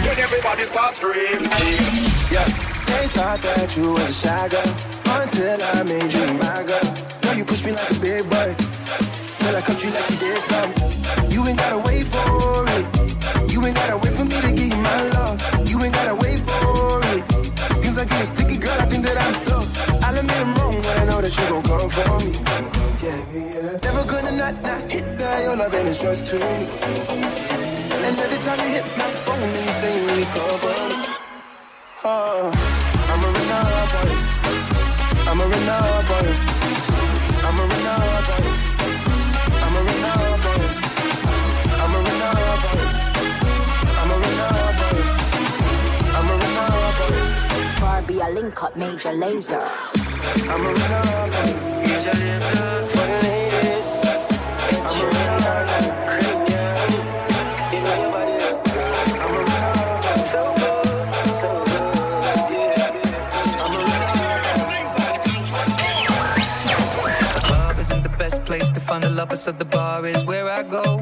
[0.07, 1.51] When everybody starts screaming.
[2.31, 2.47] Yeah,
[2.87, 4.71] they thought that you was a shy girl
[5.19, 6.87] until I made you my girl.
[7.25, 8.55] Now you push me like a big boy.
[8.55, 11.31] Till I cut you like you did something.
[11.33, 12.87] You ain't gotta wait for it.
[13.51, 15.69] You ain't gotta wait for me to give you my love.
[15.69, 17.23] You ain't gotta wait for it.
[17.83, 18.79] Things are getting sticky, girl.
[18.79, 19.67] I think that I'm stuck.
[20.05, 22.52] I'll admit I'm wrong, but I know that you gon' come for me.
[23.13, 23.77] Yeah.
[23.85, 25.45] Never gonna not not hit that.
[25.45, 26.37] Your loving is just too.
[26.41, 31.13] And every time you hit my phone, you say you company.
[32.05, 32.49] Oh,
[33.13, 34.13] I'm a renegade boy.
[35.29, 36.29] I'm a renegade boy.
[37.47, 38.45] I'm a renegade boy.
[39.61, 40.63] I'm a renegade boy.
[41.83, 42.81] I'm a renegade boy.
[44.01, 44.99] I'm a renegade boy.
[46.17, 47.81] I'm a renegade boy.
[47.81, 49.69] Barbie, I link up Major Laser.
[50.49, 51.92] I'm a renegade boy.
[69.23, 71.02] Lovers, so the bar is where I go.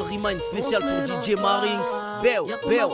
[0.00, 1.92] Remind spécial pour DJ Marinx.
[2.22, 2.88] Béo, béo.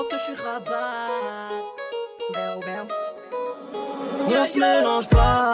[4.27, 5.53] On se mélange pas,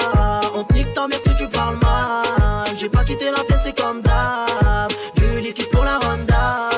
[0.54, 2.66] on te nique ta mère si tu parles mal.
[2.76, 4.90] J'ai pas quitté la tête, c'est comme d'hab.
[5.16, 6.70] Du liquide pour la ronda.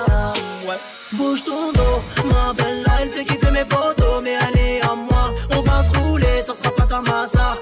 [0.69, 0.77] Ouais.
[1.13, 4.21] Bouge ton dos, ma belle là, elle fait kiffer mes potos.
[4.23, 7.57] Mais elle est à moi, on va se rouler, ça sera pas ta massa.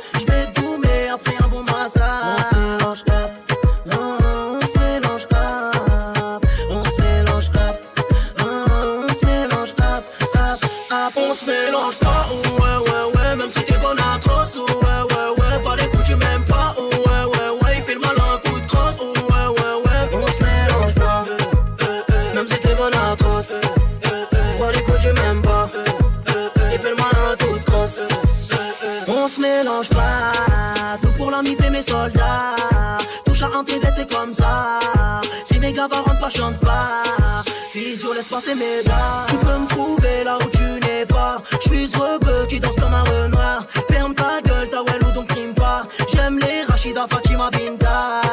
[35.90, 37.02] Rentrent pas, chante pas.
[37.70, 39.26] Physio, laisse passer mes bras.
[39.28, 41.42] Tu peux me trouver là où tu n'es pas.
[41.62, 43.66] Je suis ce rebeu qui danse comme un renard.
[43.90, 45.86] Ferme ta gueule, ta ou donc crime pas.
[46.12, 48.23] J'aime les Rachida, Fatima, Binta.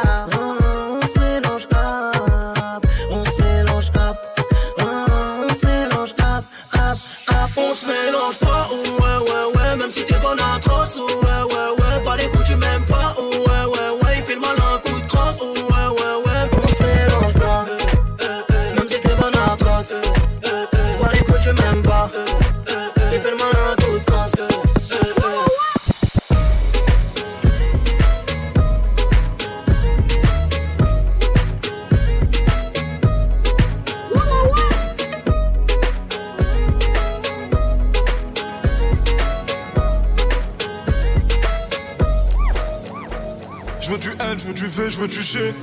[44.52, 45.54] Veux du V, je veux du G.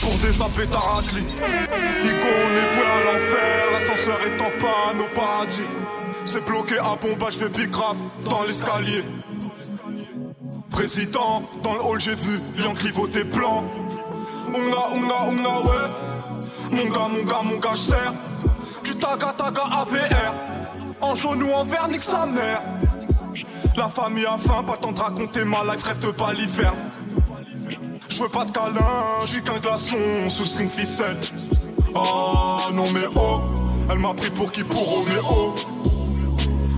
[0.00, 1.22] Pour désapper ta raclie.
[1.22, 3.70] Ico, on est voué à l'enfer.
[3.72, 5.62] L'ascenseur est en panne au paradis.
[6.24, 9.04] C'est bloqué à bombage, je fais dans l'escalier.
[10.70, 13.64] Président, dans le hall, j'ai vu Lion clivoter plan.
[14.48, 15.88] Onga, onga, onga, ouais.
[16.70, 18.12] Mon gars, mon gars, mon gars, j'serre.
[18.84, 20.34] Du taga, taga, AVR.
[21.00, 22.62] En jaune ou en vert, nique sa mère.
[23.76, 26.72] La famille a faim, pas le temps de raconter ma life, rêve de l'hiver.
[28.22, 29.96] Je veux pas de câlin, je suis qu'un glaçon
[30.28, 31.16] sous string ficelle.
[31.92, 33.40] Oh non mais oh,
[33.90, 35.56] elle m'a pris pour qui pour Roméo.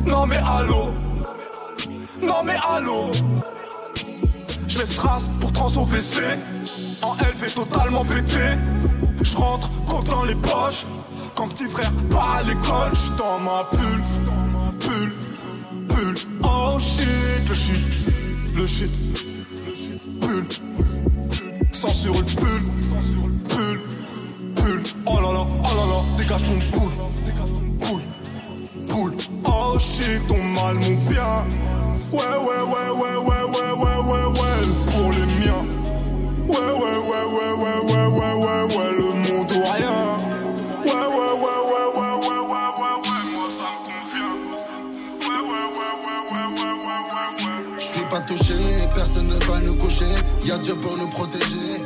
[0.06, 0.90] Non mais allô,
[2.22, 3.12] non mais allô.
[4.66, 6.22] Je vais strass pour trans au WC.
[7.02, 8.56] En LV totalement pété.
[9.20, 10.86] Je rentre compte dans les poches.
[11.34, 15.12] Quand petit frère pas à l'école, je dans ma pull, pull,
[15.88, 16.14] pull.
[16.42, 17.82] Oh shit, le shit,
[18.56, 18.90] le shit,
[20.22, 20.46] pull.
[21.74, 22.62] Sans sur le pull,
[23.48, 23.80] pull,
[24.54, 24.82] pull.
[25.06, 26.92] Oh là là, oh là là, dégage ton poule,
[27.80, 28.02] poule,
[28.86, 29.14] poule.
[29.44, 31.44] Oh shit, ton mal, mon bien.
[32.12, 33.33] Ouais, ouais, ouais, ouais, ouais,
[50.44, 51.80] Y'a Dieu pour nous protéger.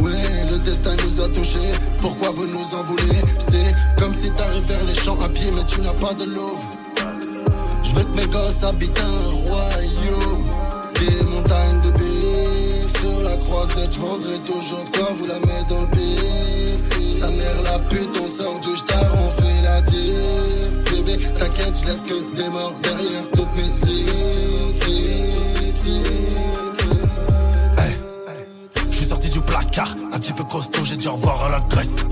[0.00, 1.72] Ouais, le destin nous a touchés.
[2.00, 3.20] Pourquoi vous nous en voulez?
[3.38, 6.58] C'est comme si t'arrives vers les champs à pied, mais tu n'as pas de l'eau.
[7.84, 10.44] Je veux que mes gosses habitent un royaume.
[10.98, 13.00] Des montagnes de bif.
[13.00, 17.12] Sur la croisette, je vendrai toujours de quoi vous la mettre dans le.
[17.12, 20.72] Sa mère la pute, on sort du star, on fait la diff.
[20.90, 25.32] Bébé, t'inquiète, je laisse que des morts derrière toutes mes écrits.
[29.72, 32.04] Placard, un petit peu costaud, j'ai dit au revoir à la Grèce.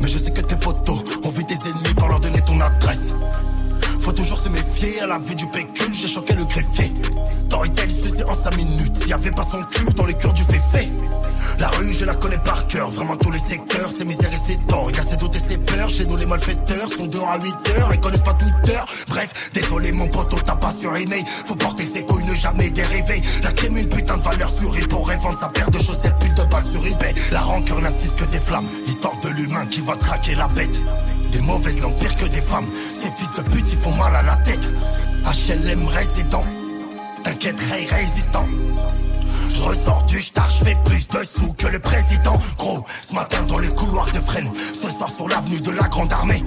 [0.00, 3.12] Mais je sais que tes potos ont vu tes ennemis pour leur donner ton adresse.
[4.08, 6.90] Faut toujours se méfier à la vue du pécule, j'ai choqué le greffier.
[7.84, 10.32] Il se faisait en 5 minutes, s'il y avait pas son cul dans les cœurs
[10.32, 10.88] du féfé.
[11.58, 14.66] La rue, je la connais par cœur, vraiment tous les secteurs, c'est misère et c'est
[14.66, 14.90] tort.
[14.92, 17.90] Y'a ses doutes et ses peurs, chez nous les malfaiteurs sont dehors à 8 heures,
[17.92, 18.48] ils connaissent pas toute.
[19.08, 21.26] Bref, désolé mon poteau, t'as pas sur email.
[21.44, 23.22] Faut porter ses couilles, ne jamais dériver.
[23.42, 26.48] La crème, une putain de valeur sur pour vendre sa paire de chaussettes, plus de
[26.48, 27.14] balles sur eBay.
[27.30, 30.80] La rancœur n'attise que des flammes, l'histoire de l'humain qui va traquer la bête.
[31.32, 34.36] Des mauvaises pire que des femmes, ces fils de pute ils font mal à la
[34.36, 34.66] tête.
[35.24, 36.44] HLM résident,
[37.22, 38.46] t'inquiète, Ray résistant.
[39.50, 42.40] Je ressors du star, je fais plus de sous que le président.
[42.58, 46.12] Gros, ce matin dans les couloirs de Fresnes, ce soir sur l'avenue de la Grande
[46.12, 46.42] Armée.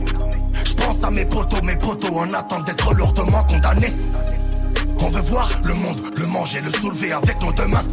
[0.64, 3.94] Je pense à mes potos, mes potos en attente d'être lourdement condamnés.
[5.00, 7.86] On veut voir le monde, le manger, le soulever avec nos deux mains.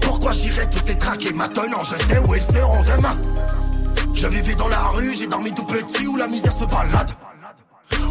[0.00, 1.82] Pourquoi j'irai tous les traquer maintenant?
[1.84, 3.16] Je sais où ils seront demain.
[4.14, 7.12] Je vivais dans la rue, j'ai dormi tout petit où la misère se balade.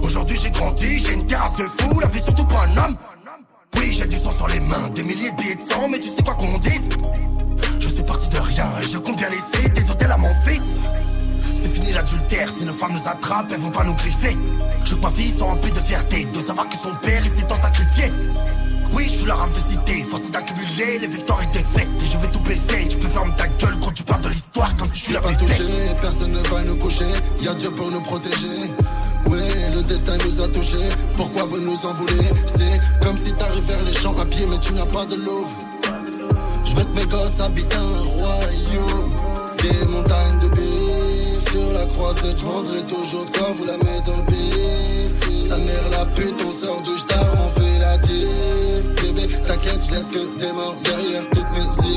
[0.03, 2.97] Aujourd'hui j'ai grandi, j'ai une terrasse de fou, la vie surtout pas un homme.
[3.77, 6.09] Oui, j'ai du sang sur les mains, des milliers de billets de sang, mais tu
[6.09, 6.89] sais quoi qu'on dise?
[7.79, 10.63] Je suis parti de rien et je compte bien laisser des hôtels à mon fils.
[11.55, 14.37] C'est fini l'adultère, si nos femmes nous attrapent, elles vont pas nous griffer.
[14.83, 17.31] Je veux que ma fille soit remplie de fierté, de savoir que son père il
[17.31, 18.11] s'est tant sacrifié.
[18.93, 21.87] Oui, je suis la rame de cité, force d'accumuler les victoires et défaites.
[22.03, 23.90] Et je vais tout baisser, tu peux fermer ta gueule quand
[26.26, 27.05] ne va nous coucher.
[27.41, 28.57] Y'a Dieu pour nous protéger.
[29.28, 30.89] Ouais, le destin nous a touchés.
[31.15, 32.28] Pourquoi vous nous en voulez?
[32.47, 35.45] C'est comme si t'arrives vers les champs à pied, mais tu n'as pas de l'eau.
[36.65, 39.11] Je veux que mes gosses habitent un royaume.
[39.61, 41.51] Des montagnes de bif.
[41.51, 45.39] Sur la croisette, je vendrai toujours quoi vous la mettre dans le pif.
[45.39, 48.84] Sa mère la pute, on sort du star, on fait la diff.
[49.01, 51.91] Bébé, t'inquiète, je laisse que des morts derrière toute musique.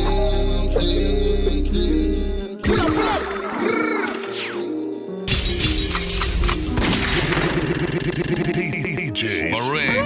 [8.05, 10.05] DJ Marines.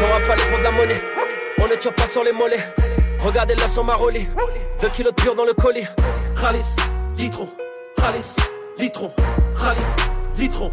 [0.00, 1.00] T'auras fallu prendre la monnaie.
[1.60, 2.58] On ne tient pas sur les mollets.
[3.20, 4.26] Regardez la sur ma rollie.
[4.80, 5.86] Deux kilos de pur dans le colis.
[6.34, 6.74] Ralis,
[7.16, 7.48] litron.
[7.98, 8.34] Ralis,
[8.76, 9.12] litron.
[9.54, 9.80] Ralis,
[10.38, 10.72] litron.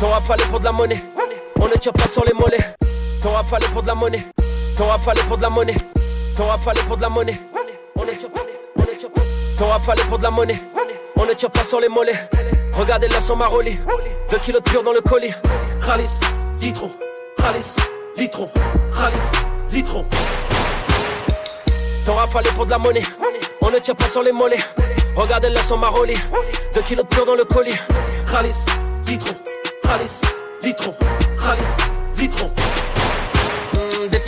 [0.00, 1.04] T'auras fallu prendre la monnaie.
[1.60, 2.74] On ne tient pas sur les mollets.
[3.22, 4.26] T'auras fallu prendre la monnaie.
[4.76, 5.76] T'auras fallu prendre la monnaie.
[6.36, 7.38] T'auras fallu prendre la monnaie.
[9.58, 10.60] Ton rafale pour de la monnaie,
[11.16, 12.18] on ne tire pas sur les mollets.
[12.72, 13.78] Regardez là son Maroli,
[14.30, 15.32] 2 kilos de pur dans le colis.
[15.84, 16.10] Khalis,
[16.60, 16.90] litron,
[17.36, 17.74] Khalis,
[18.16, 18.50] litron,
[18.92, 20.04] Khalis, litron.
[22.04, 23.02] Ton rafale pour de la monnaie,
[23.60, 24.64] on ne tire pas sur les mollets.
[25.14, 26.14] Regardez là son Maroli,
[26.74, 27.78] 2 kilos de pur dans le colis.
[28.30, 28.56] Khalis,
[29.06, 29.34] litron,
[29.82, 30.20] Khalis,
[30.62, 30.94] litron,
[31.36, 32.46] Khalis, litron.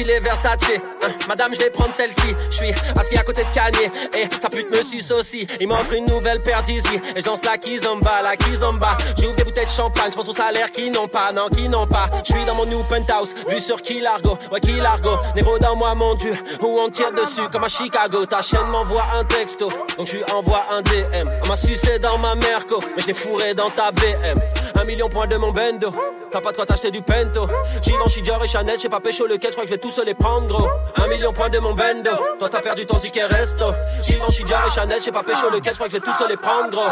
[0.01, 0.63] Défilé Versace,
[1.03, 2.35] hein, madame je vais prendre celle-ci.
[2.51, 3.91] Je suis assis à côté de Kanye.
[4.17, 5.47] Et sa pute me suce aussi.
[5.61, 6.97] Il m'offre une nouvelle paire d'Easy.
[7.15, 8.97] Et je danse la kizomba, la kizomba.
[9.19, 11.87] J'ouvre des bouteilles de champagne, je pense au salaire qui n'ont pas, non qui n'ont
[11.87, 12.09] pas.
[12.25, 15.77] Je suis dans mon new penthouse, vue sur Key Largo Ouais Key Largo, Nero dans
[15.77, 16.33] moi mon dieu.
[16.63, 18.25] Où on tire dessus comme à Chicago.
[18.25, 19.71] Ta chaîne m'envoie un texto.
[19.99, 23.15] Donc je lui envoie un DM On m'a sucé dans ma Merco Mais je l'ai
[23.15, 24.41] fourré dans ta BM
[24.77, 25.93] Un million point de mon bendo.
[26.31, 27.49] T'as pas de quoi t'acheter du pento.
[27.83, 30.07] Givenchy, Dior et Chanel, j'ai pas pécho lequel, je crois que je vais tous se
[30.07, 30.69] les prendre gros.
[30.97, 32.11] Un million point de mon bendo.
[32.39, 33.73] Toi t'as perdu ton ticket resto.
[34.03, 36.29] Givenchy, Dior et Chanel, j'ai pas pécho lequel, je crois que je vais tous se
[36.29, 36.91] les prendre gros.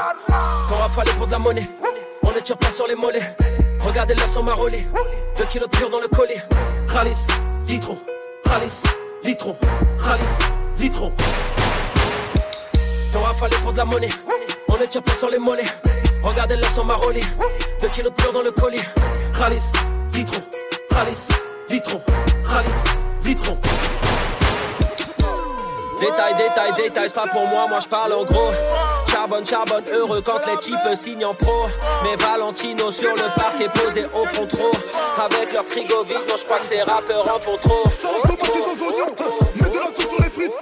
[0.68, 1.68] Ton rafale pour de la monnaie.
[2.22, 3.36] On ne tire pas sur les mollets.
[3.80, 4.84] Regardez là son Maroli
[5.38, 6.40] 2 kilos de pur dans le colis
[6.92, 7.26] Khalis,
[7.68, 7.96] litron,
[8.44, 8.82] Khalis,
[9.22, 9.56] litron,
[9.98, 11.12] Khalis, litron
[13.12, 14.08] Ton rafale pour de la monnaie.
[14.68, 15.64] On ne tire pas sur les mollets.
[16.22, 17.22] Regardez là son Maroli
[17.80, 18.82] 2 kilos de pur dans le colis
[19.38, 19.62] Khalis,
[20.12, 20.40] litron,
[20.90, 21.28] Khalis,
[21.70, 22.02] litron,
[23.24, 23.52] Litron
[26.00, 28.52] Détail, détail, détail, c'est pas pour moi, moi je parle en gros.
[29.10, 31.66] Charbonne, charbonne, heureux quand les types signent en pro.
[32.04, 34.70] Mais Valentino sur le parc est posé au fond trop.
[35.22, 37.82] Avec leur frigo vide, non, je crois que ces rappeurs en font trop.
[37.86, 39.12] Et sans oignon,
[39.60, 40.52] mets de la sauce sur les frites.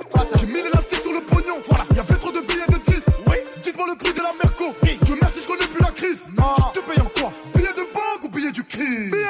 [0.40, 1.60] J'ai mis l'élastique sur le pognon.
[1.68, 3.02] Voilà, y'avait trop de billets de 10.
[3.28, 4.74] Oui, dites-moi le prix de la Merco.
[5.02, 6.26] Dieu merci, je connais plus la crise.
[6.36, 7.30] Non, je te paye en quoi?
[7.54, 9.10] Billet de banque ou billet du crime?
[9.10, 9.26] Billet,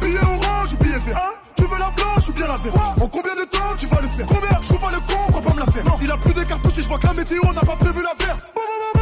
[0.00, 1.16] billet orange ou billet vert?
[1.18, 1.49] Hein
[1.80, 4.26] la blanche ou bien la verte En combien de temps tu vas le faire?
[4.26, 4.56] Combien?
[4.62, 5.84] Je pas le con, crois pas me la faire.
[5.84, 8.02] Non, il a plus de cartouches et je vois que la météo n'a pas prévu
[8.02, 8.52] l'averse.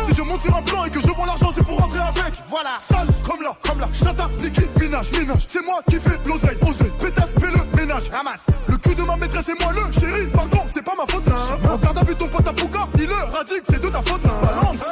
[0.06, 2.34] Si je monte sur un plan et que je vends l'argent, c'est pour rentrer avec.
[2.48, 3.88] Voilà, sale comme là, comme là.
[3.92, 5.44] Chata, liquide, minage, minage.
[5.46, 6.92] C'est moi qui fais l'oseille, oseille.
[7.00, 8.08] Pétasse, fais le ménage.
[8.10, 8.46] Ramasse.
[8.68, 10.26] Le cul de ma maîtresse et moi le chéri.
[10.32, 11.28] Pardon, c'est pas ma faute.
[11.28, 11.68] Hein.
[11.70, 12.88] Regarde, a vu ton pote à Pouka.
[12.96, 14.24] Il le radique, c'est de ta faute.
[14.24, 14.46] Hein.
[14.46, 14.86] Balance.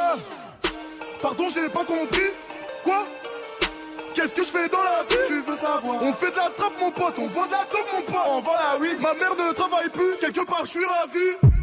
[1.21, 2.29] Pardon, j'ai pas compris.
[2.83, 3.05] Quoi?
[4.17, 5.15] Qu'est-ce que je fais dans la vie?
[5.27, 6.01] Tu veux savoir?
[6.01, 8.15] On fait de la trappe mon pote, on vend de la dope mon pote.
[8.31, 8.99] On vend la weed.
[8.99, 11.53] Ma mère ne travaille plus, quelque part je suis ravi.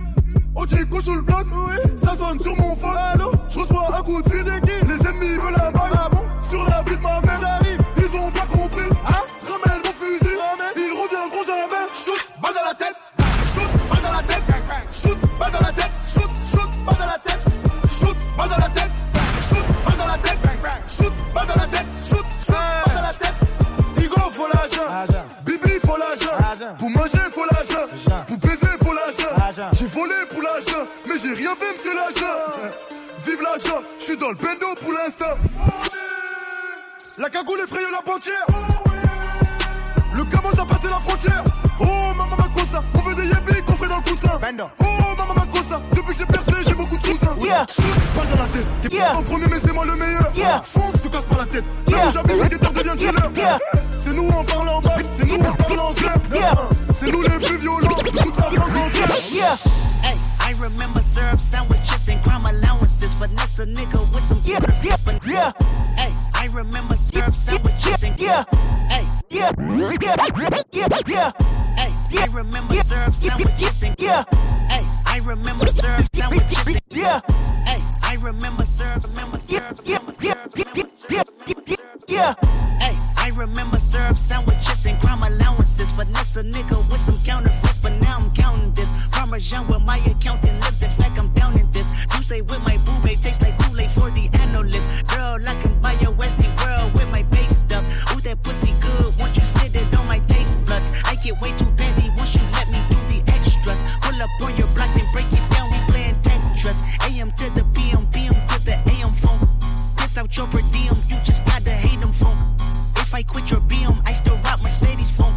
[0.54, 1.74] Oh Chico sur le bloc, oui.
[1.96, 3.32] Ça sonne sur mon phone, allô?
[3.48, 4.86] Je reçois un coup de fil, qui?
[4.86, 6.22] Les ennemis veulent la balle, ah bon?
[6.48, 7.80] Sur la vie de ma mère, j'arrive.
[7.96, 10.74] Ils ont pas compris, hein Ramène mon fusil, ramène.
[10.76, 11.88] Ils reviendront jamais.
[11.92, 12.93] Shoot, balle dans la tête
[28.26, 29.70] Pour baiser, faut l'argent.
[29.72, 32.72] J'ai volé pour l'argent Mais j'ai rien fait, monsieur l'argent.
[33.24, 35.34] Vive l'argent, je suis dans le bendo pour l'instant.
[37.18, 38.93] La cagoule effraye la banquière
[40.16, 41.44] Le commence à passer la frontière.
[41.80, 41.84] Oh
[42.16, 44.38] maman ma cosa, on veut des yébis qu'on ferait dans le coussin.
[44.80, 47.34] Oh maman ma cosa, depuis que j'ai percé j'ai beaucoup de cousins
[47.68, 47.84] Shoot,
[48.16, 50.64] balle dans la tête, t'es pas en premier mais c'est moi le meilleur.
[50.64, 51.64] Fonce, te casse pas la tête.
[51.88, 53.58] Là où j'habite le guetteur devient dealer
[53.98, 57.96] C'est nous en parlant bas, c'est nous en parlant zère C'est nous les plus violents
[57.96, 59.56] de toute la France entière.
[60.02, 63.14] Hey, I remember syrup sandwiches and crime allowances.
[63.14, 64.96] Finesse a nigga with some yeah, yeah,
[65.26, 65.52] yeah.
[65.96, 68.44] Hey, I remember syrup sandwiches and yeah,
[69.34, 69.50] yeah,
[70.00, 71.32] yeah, yeah, yeah.
[71.76, 74.24] Hey, I remember syrup sandwiches and yeah,
[74.68, 77.20] hey, I remember syrup sandwiches and yeah,
[77.66, 79.80] hey, I remember syrup, remember syrup,
[82.06, 82.34] yeah.
[82.78, 85.90] Hey, I remember syrup sandwiches and crime allowances.
[85.90, 88.90] Finesse a nigga with some counterfeits, but now I'm counting this.
[89.10, 90.54] Parmesan with my accountant.
[90.82, 91.88] In fact, I'm down in this.
[92.14, 95.08] You say with my boo tastes like Kool-Aid for the analyst.
[95.08, 97.84] Girl, I can buy your Westie world with my base stuff.
[98.14, 98.63] Ooh, that pussy
[101.24, 103.80] get way too petty once you let me do the extras.
[104.02, 105.70] Pull up on your block and break it down.
[105.72, 106.78] We playing Tetris.
[107.08, 109.48] AM to the PM, PM to the AM phone.
[109.96, 112.36] Piss out your per diem, you just gotta hate them phone.
[112.96, 115.34] If I quit your BM, I still rock Mercedes phone.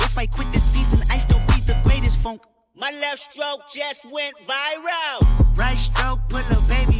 [0.00, 2.42] If I quit this season, I still be the greatest funk.
[2.74, 5.18] My left stroke just went viral.
[5.56, 6.99] Right stroke, pull a baby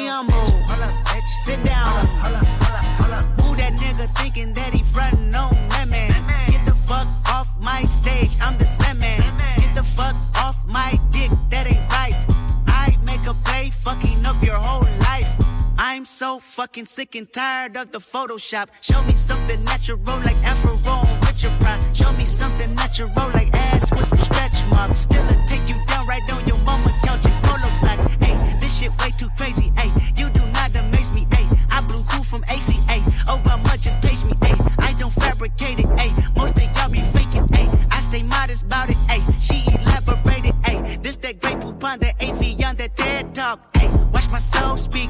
[16.81, 18.67] fucking sick and tired of the Photoshop.
[18.81, 21.79] Show me something natural like Afro on Richard Pryor.
[21.93, 25.01] Show me something natural like ass with some stretch marks.
[25.01, 28.07] Still I take you down right on your mama couch in polo socks.
[28.19, 29.71] Hey, this shit way too crazy.
[29.77, 31.27] Hey, you do not amaze me.
[31.31, 32.97] Hey, I blew cool from ACA.
[33.29, 34.33] Obama oh, just page me.
[34.41, 35.89] Hey, I don't fabricate it.
[35.99, 37.47] Hey, most of y'all be faking.
[37.53, 38.97] Hey, I stay modest about it.
[39.09, 40.55] Hey, she elaborated.
[40.65, 43.59] Hey, this that great poupon that AV that TED talk.
[43.77, 45.09] Hey, watch my soul speak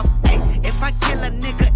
[0.00, 0.08] out.
[0.24, 1.69] Ay, if I kill a nigga,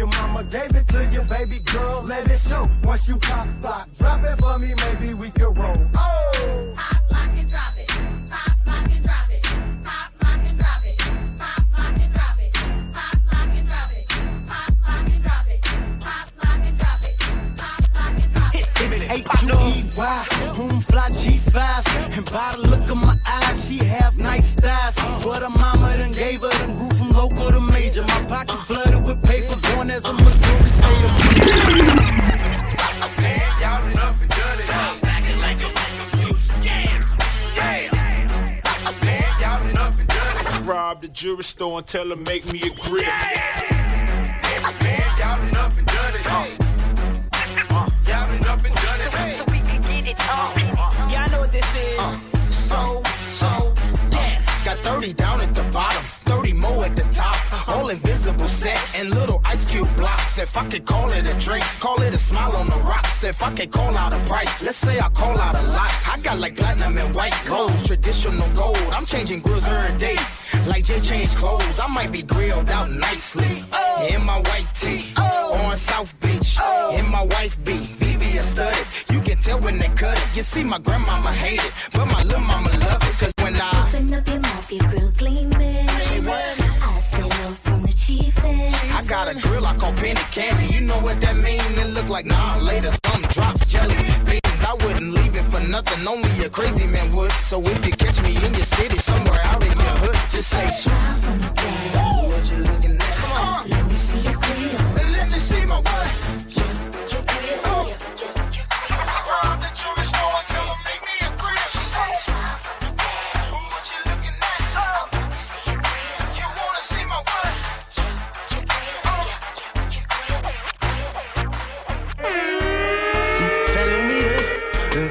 [0.00, 2.66] your mama gave it to you, baby girl, let it show.
[2.84, 5.76] Once you pop, pop, drop it for me, maybe we can roll.
[5.94, 6.72] Oh!
[6.74, 7.88] Pop, lock, and drop it.
[8.30, 9.42] Pop, lock, and drop it.
[9.84, 10.98] Pop, lock, and drop it.
[11.36, 12.52] Pop, lock, and drop it.
[12.94, 14.08] Pop, lock, and drop it.
[14.48, 15.60] Pop, lock, and drop it.
[16.00, 17.18] Pop, lock, and drop it.
[17.60, 18.64] Pop, lock, and drop it.
[18.80, 20.24] It's H-U-E-Y,
[20.56, 22.16] home fly G5s.
[22.16, 24.94] And by the look of my eyes, she have nice thighs.
[25.22, 26.89] But her mama done gave her them
[41.20, 43.04] jewelry store and tell her make me a grip.
[43.04, 44.38] Yeah!
[44.82, 45.59] Man, y'all know.
[60.40, 63.24] If I could call it a drink, call it a smile on the rocks.
[63.24, 65.92] If I could call out a price, let's say I call out a lot.
[66.08, 68.78] I got like platinum and white gold, traditional gold.
[68.92, 70.16] I'm changing grills every day.
[70.66, 73.62] Like Jay changed clothes, I might be grilled out nicely.
[73.70, 74.08] Oh.
[74.10, 75.58] In my white tee, oh.
[75.58, 76.56] on South Beach.
[76.58, 76.96] Oh.
[76.96, 78.86] In my wife beat, VVS studded.
[79.10, 80.36] You can tell when they cut it.
[80.36, 83.29] You see, my grandmama hate it, but my little mama love it.
[89.30, 90.74] A grill I call penny candy.
[90.74, 91.60] You know what that mean?
[91.78, 94.62] It look like nah later some drops jelly beans.
[94.66, 96.06] I wouldn't leave it for nothing.
[96.06, 97.32] Only a crazy man would.
[97.32, 100.66] So if you catch me in your city, somewhere out in your hood, just say
[100.70, 101.49] smile from the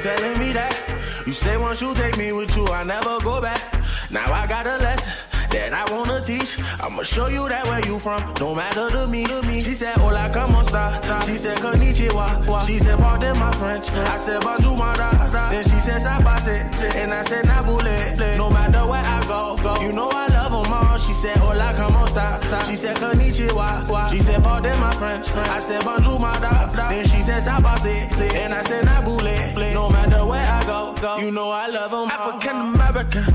[0.02, 0.74] telling me that.
[1.26, 3.60] You say once you take me with you, I never go back.
[4.10, 4.78] Now I got a
[5.70, 6.58] that I wanna teach.
[6.82, 8.20] I'ma show you that where you from.
[8.34, 9.62] Don't matter to me, to me.
[9.62, 11.00] She said, Hola, como esta?
[11.26, 12.66] She said, Konnichiwa.
[12.66, 13.90] She said, Pardon my French.
[13.90, 15.50] I said, Bonjour, my da.
[15.50, 16.94] Then she says I boss Sabase.
[16.96, 18.36] And I said, Nabule.
[18.36, 19.74] No matter where I go, go.
[19.80, 20.98] You know I love them all.
[20.98, 22.66] She said, Hola, como esta?
[22.66, 24.10] She said, Konnichiwa.
[24.10, 25.30] She said, Pardon my French.
[25.32, 26.66] I said, Bonjour, my da.
[26.88, 28.34] Then she says I boss Sabase.
[28.34, 29.74] And I said, Nabule.
[29.74, 31.18] No matter where I go, go.
[31.18, 33.34] You know I love them African American,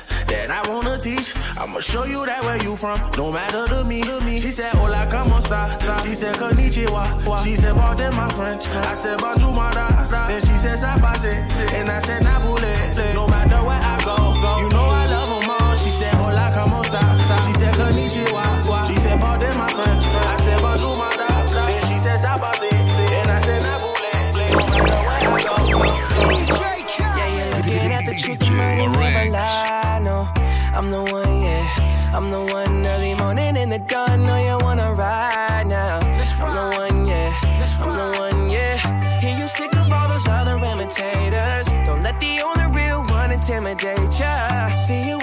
[0.31, 1.35] that I wanna teach.
[1.57, 2.97] I'ma show you that where you from.
[3.11, 4.39] Don't matter to me, to me.
[4.39, 5.77] She said, Hola, como esta?
[6.03, 7.43] She said, Konnichiwa.
[7.43, 8.67] She said, Pardon my French.
[8.67, 10.07] I said, Bonjour, my da.
[10.27, 11.33] Then she said, Sabase.
[11.73, 12.73] And I said, Nabule.
[13.13, 14.51] No matter where I go, go.
[14.63, 15.75] You know I love them all.
[15.75, 17.01] She said, Hola, como esta?
[17.45, 18.87] She said, Konnichiwa.
[18.87, 20.05] She said, Pardon my French.
[20.07, 21.27] I said, Bonjour, my da.
[21.67, 22.71] Then she said, Sabase.
[22.71, 24.11] And I said, Nabule.
[24.51, 26.11] No matter where I go, go.
[26.99, 29.70] Yeah, you're looking at the truth, you might never lie.
[30.81, 32.11] I'm the one, yeah.
[32.11, 34.25] I'm the one early morning in the dawn.
[34.25, 35.99] Know you wanna ride now.
[35.99, 37.31] I'm the one, yeah.
[37.83, 39.19] I'm the one, yeah.
[39.21, 41.67] Hear you sick of all those other imitators.
[41.85, 44.73] Don't let the only real one intimidate ya.
[44.73, 45.20] See you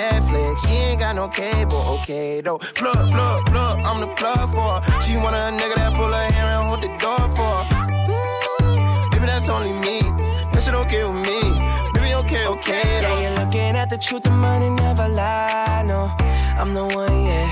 [0.00, 0.66] Netflix.
[0.66, 1.82] She ain't got no cable.
[1.96, 2.58] Okay though.
[2.80, 3.76] Plug, plug, plug.
[3.88, 5.00] I'm the plug for her.
[5.04, 7.64] She want a nigga that pull her hair and hold the door for her.
[8.62, 9.98] Mm, Baby, that's only me.
[10.52, 11.40] That shit okay with me.
[11.94, 13.08] Baby, okay, okay though.
[13.08, 15.82] Yeah, you're looking at the truth, the money never lie.
[15.86, 16.00] No,
[16.60, 17.48] I'm the one, yeah.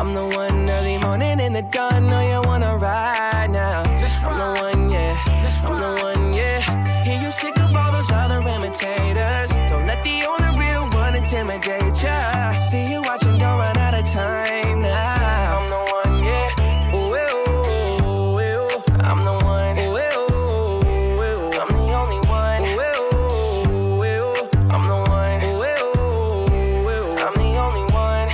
[0.00, 2.08] I'm the one early morning in the dawn.
[2.08, 3.82] Know you wanna ride now.
[3.82, 4.59] I'm the
[11.40, 12.58] intimidate ya.
[12.58, 15.58] See you watching, don't run out of time now.
[15.58, 16.94] I'm the one, yeah.
[16.94, 17.48] Ooh, ooh,
[18.04, 18.68] ooh, ooh.
[19.08, 19.78] I'm the one.
[19.78, 20.84] Ooh, ooh,
[21.20, 21.50] ooh.
[21.60, 22.62] I'm the only one.
[22.64, 22.92] Ooh,
[23.70, 24.48] ooh, ooh.
[24.70, 25.40] I'm the one.
[25.44, 25.64] Ooh,
[26.88, 28.28] ooh, I'm the only one.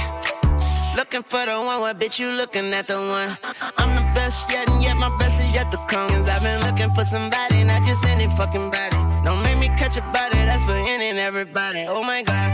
[0.96, 3.38] Looking for the one, what bitch you looking at the one?
[3.78, 6.09] I'm the best yet, and yet my best is yet to come.
[6.09, 8.96] Cause I've been looking for somebody, not just any fucking body.
[9.24, 11.84] Don't make me catch a body, that's for any and everybody.
[11.88, 12.50] Oh my god,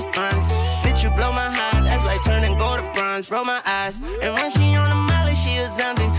[0.00, 0.44] response.
[0.82, 3.30] Bitch, you blow my heart, that's like turning gold to bronze.
[3.30, 6.09] Roll my eyes, and when she on the molly, she a zombie.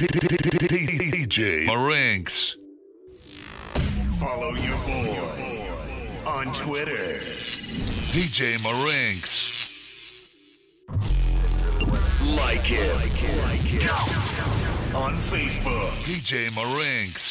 [0.00, 2.56] DJ Marinks.
[4.18, 5.68] Follow your boy
[6.26, 7.18] on Twitter.
[8.08, 10.30] DJ Marinks.
[12.24, 12.94] Like it.
[14.96, 15.92] On Facebook.
[16.06, 17.29] DJ Marinks.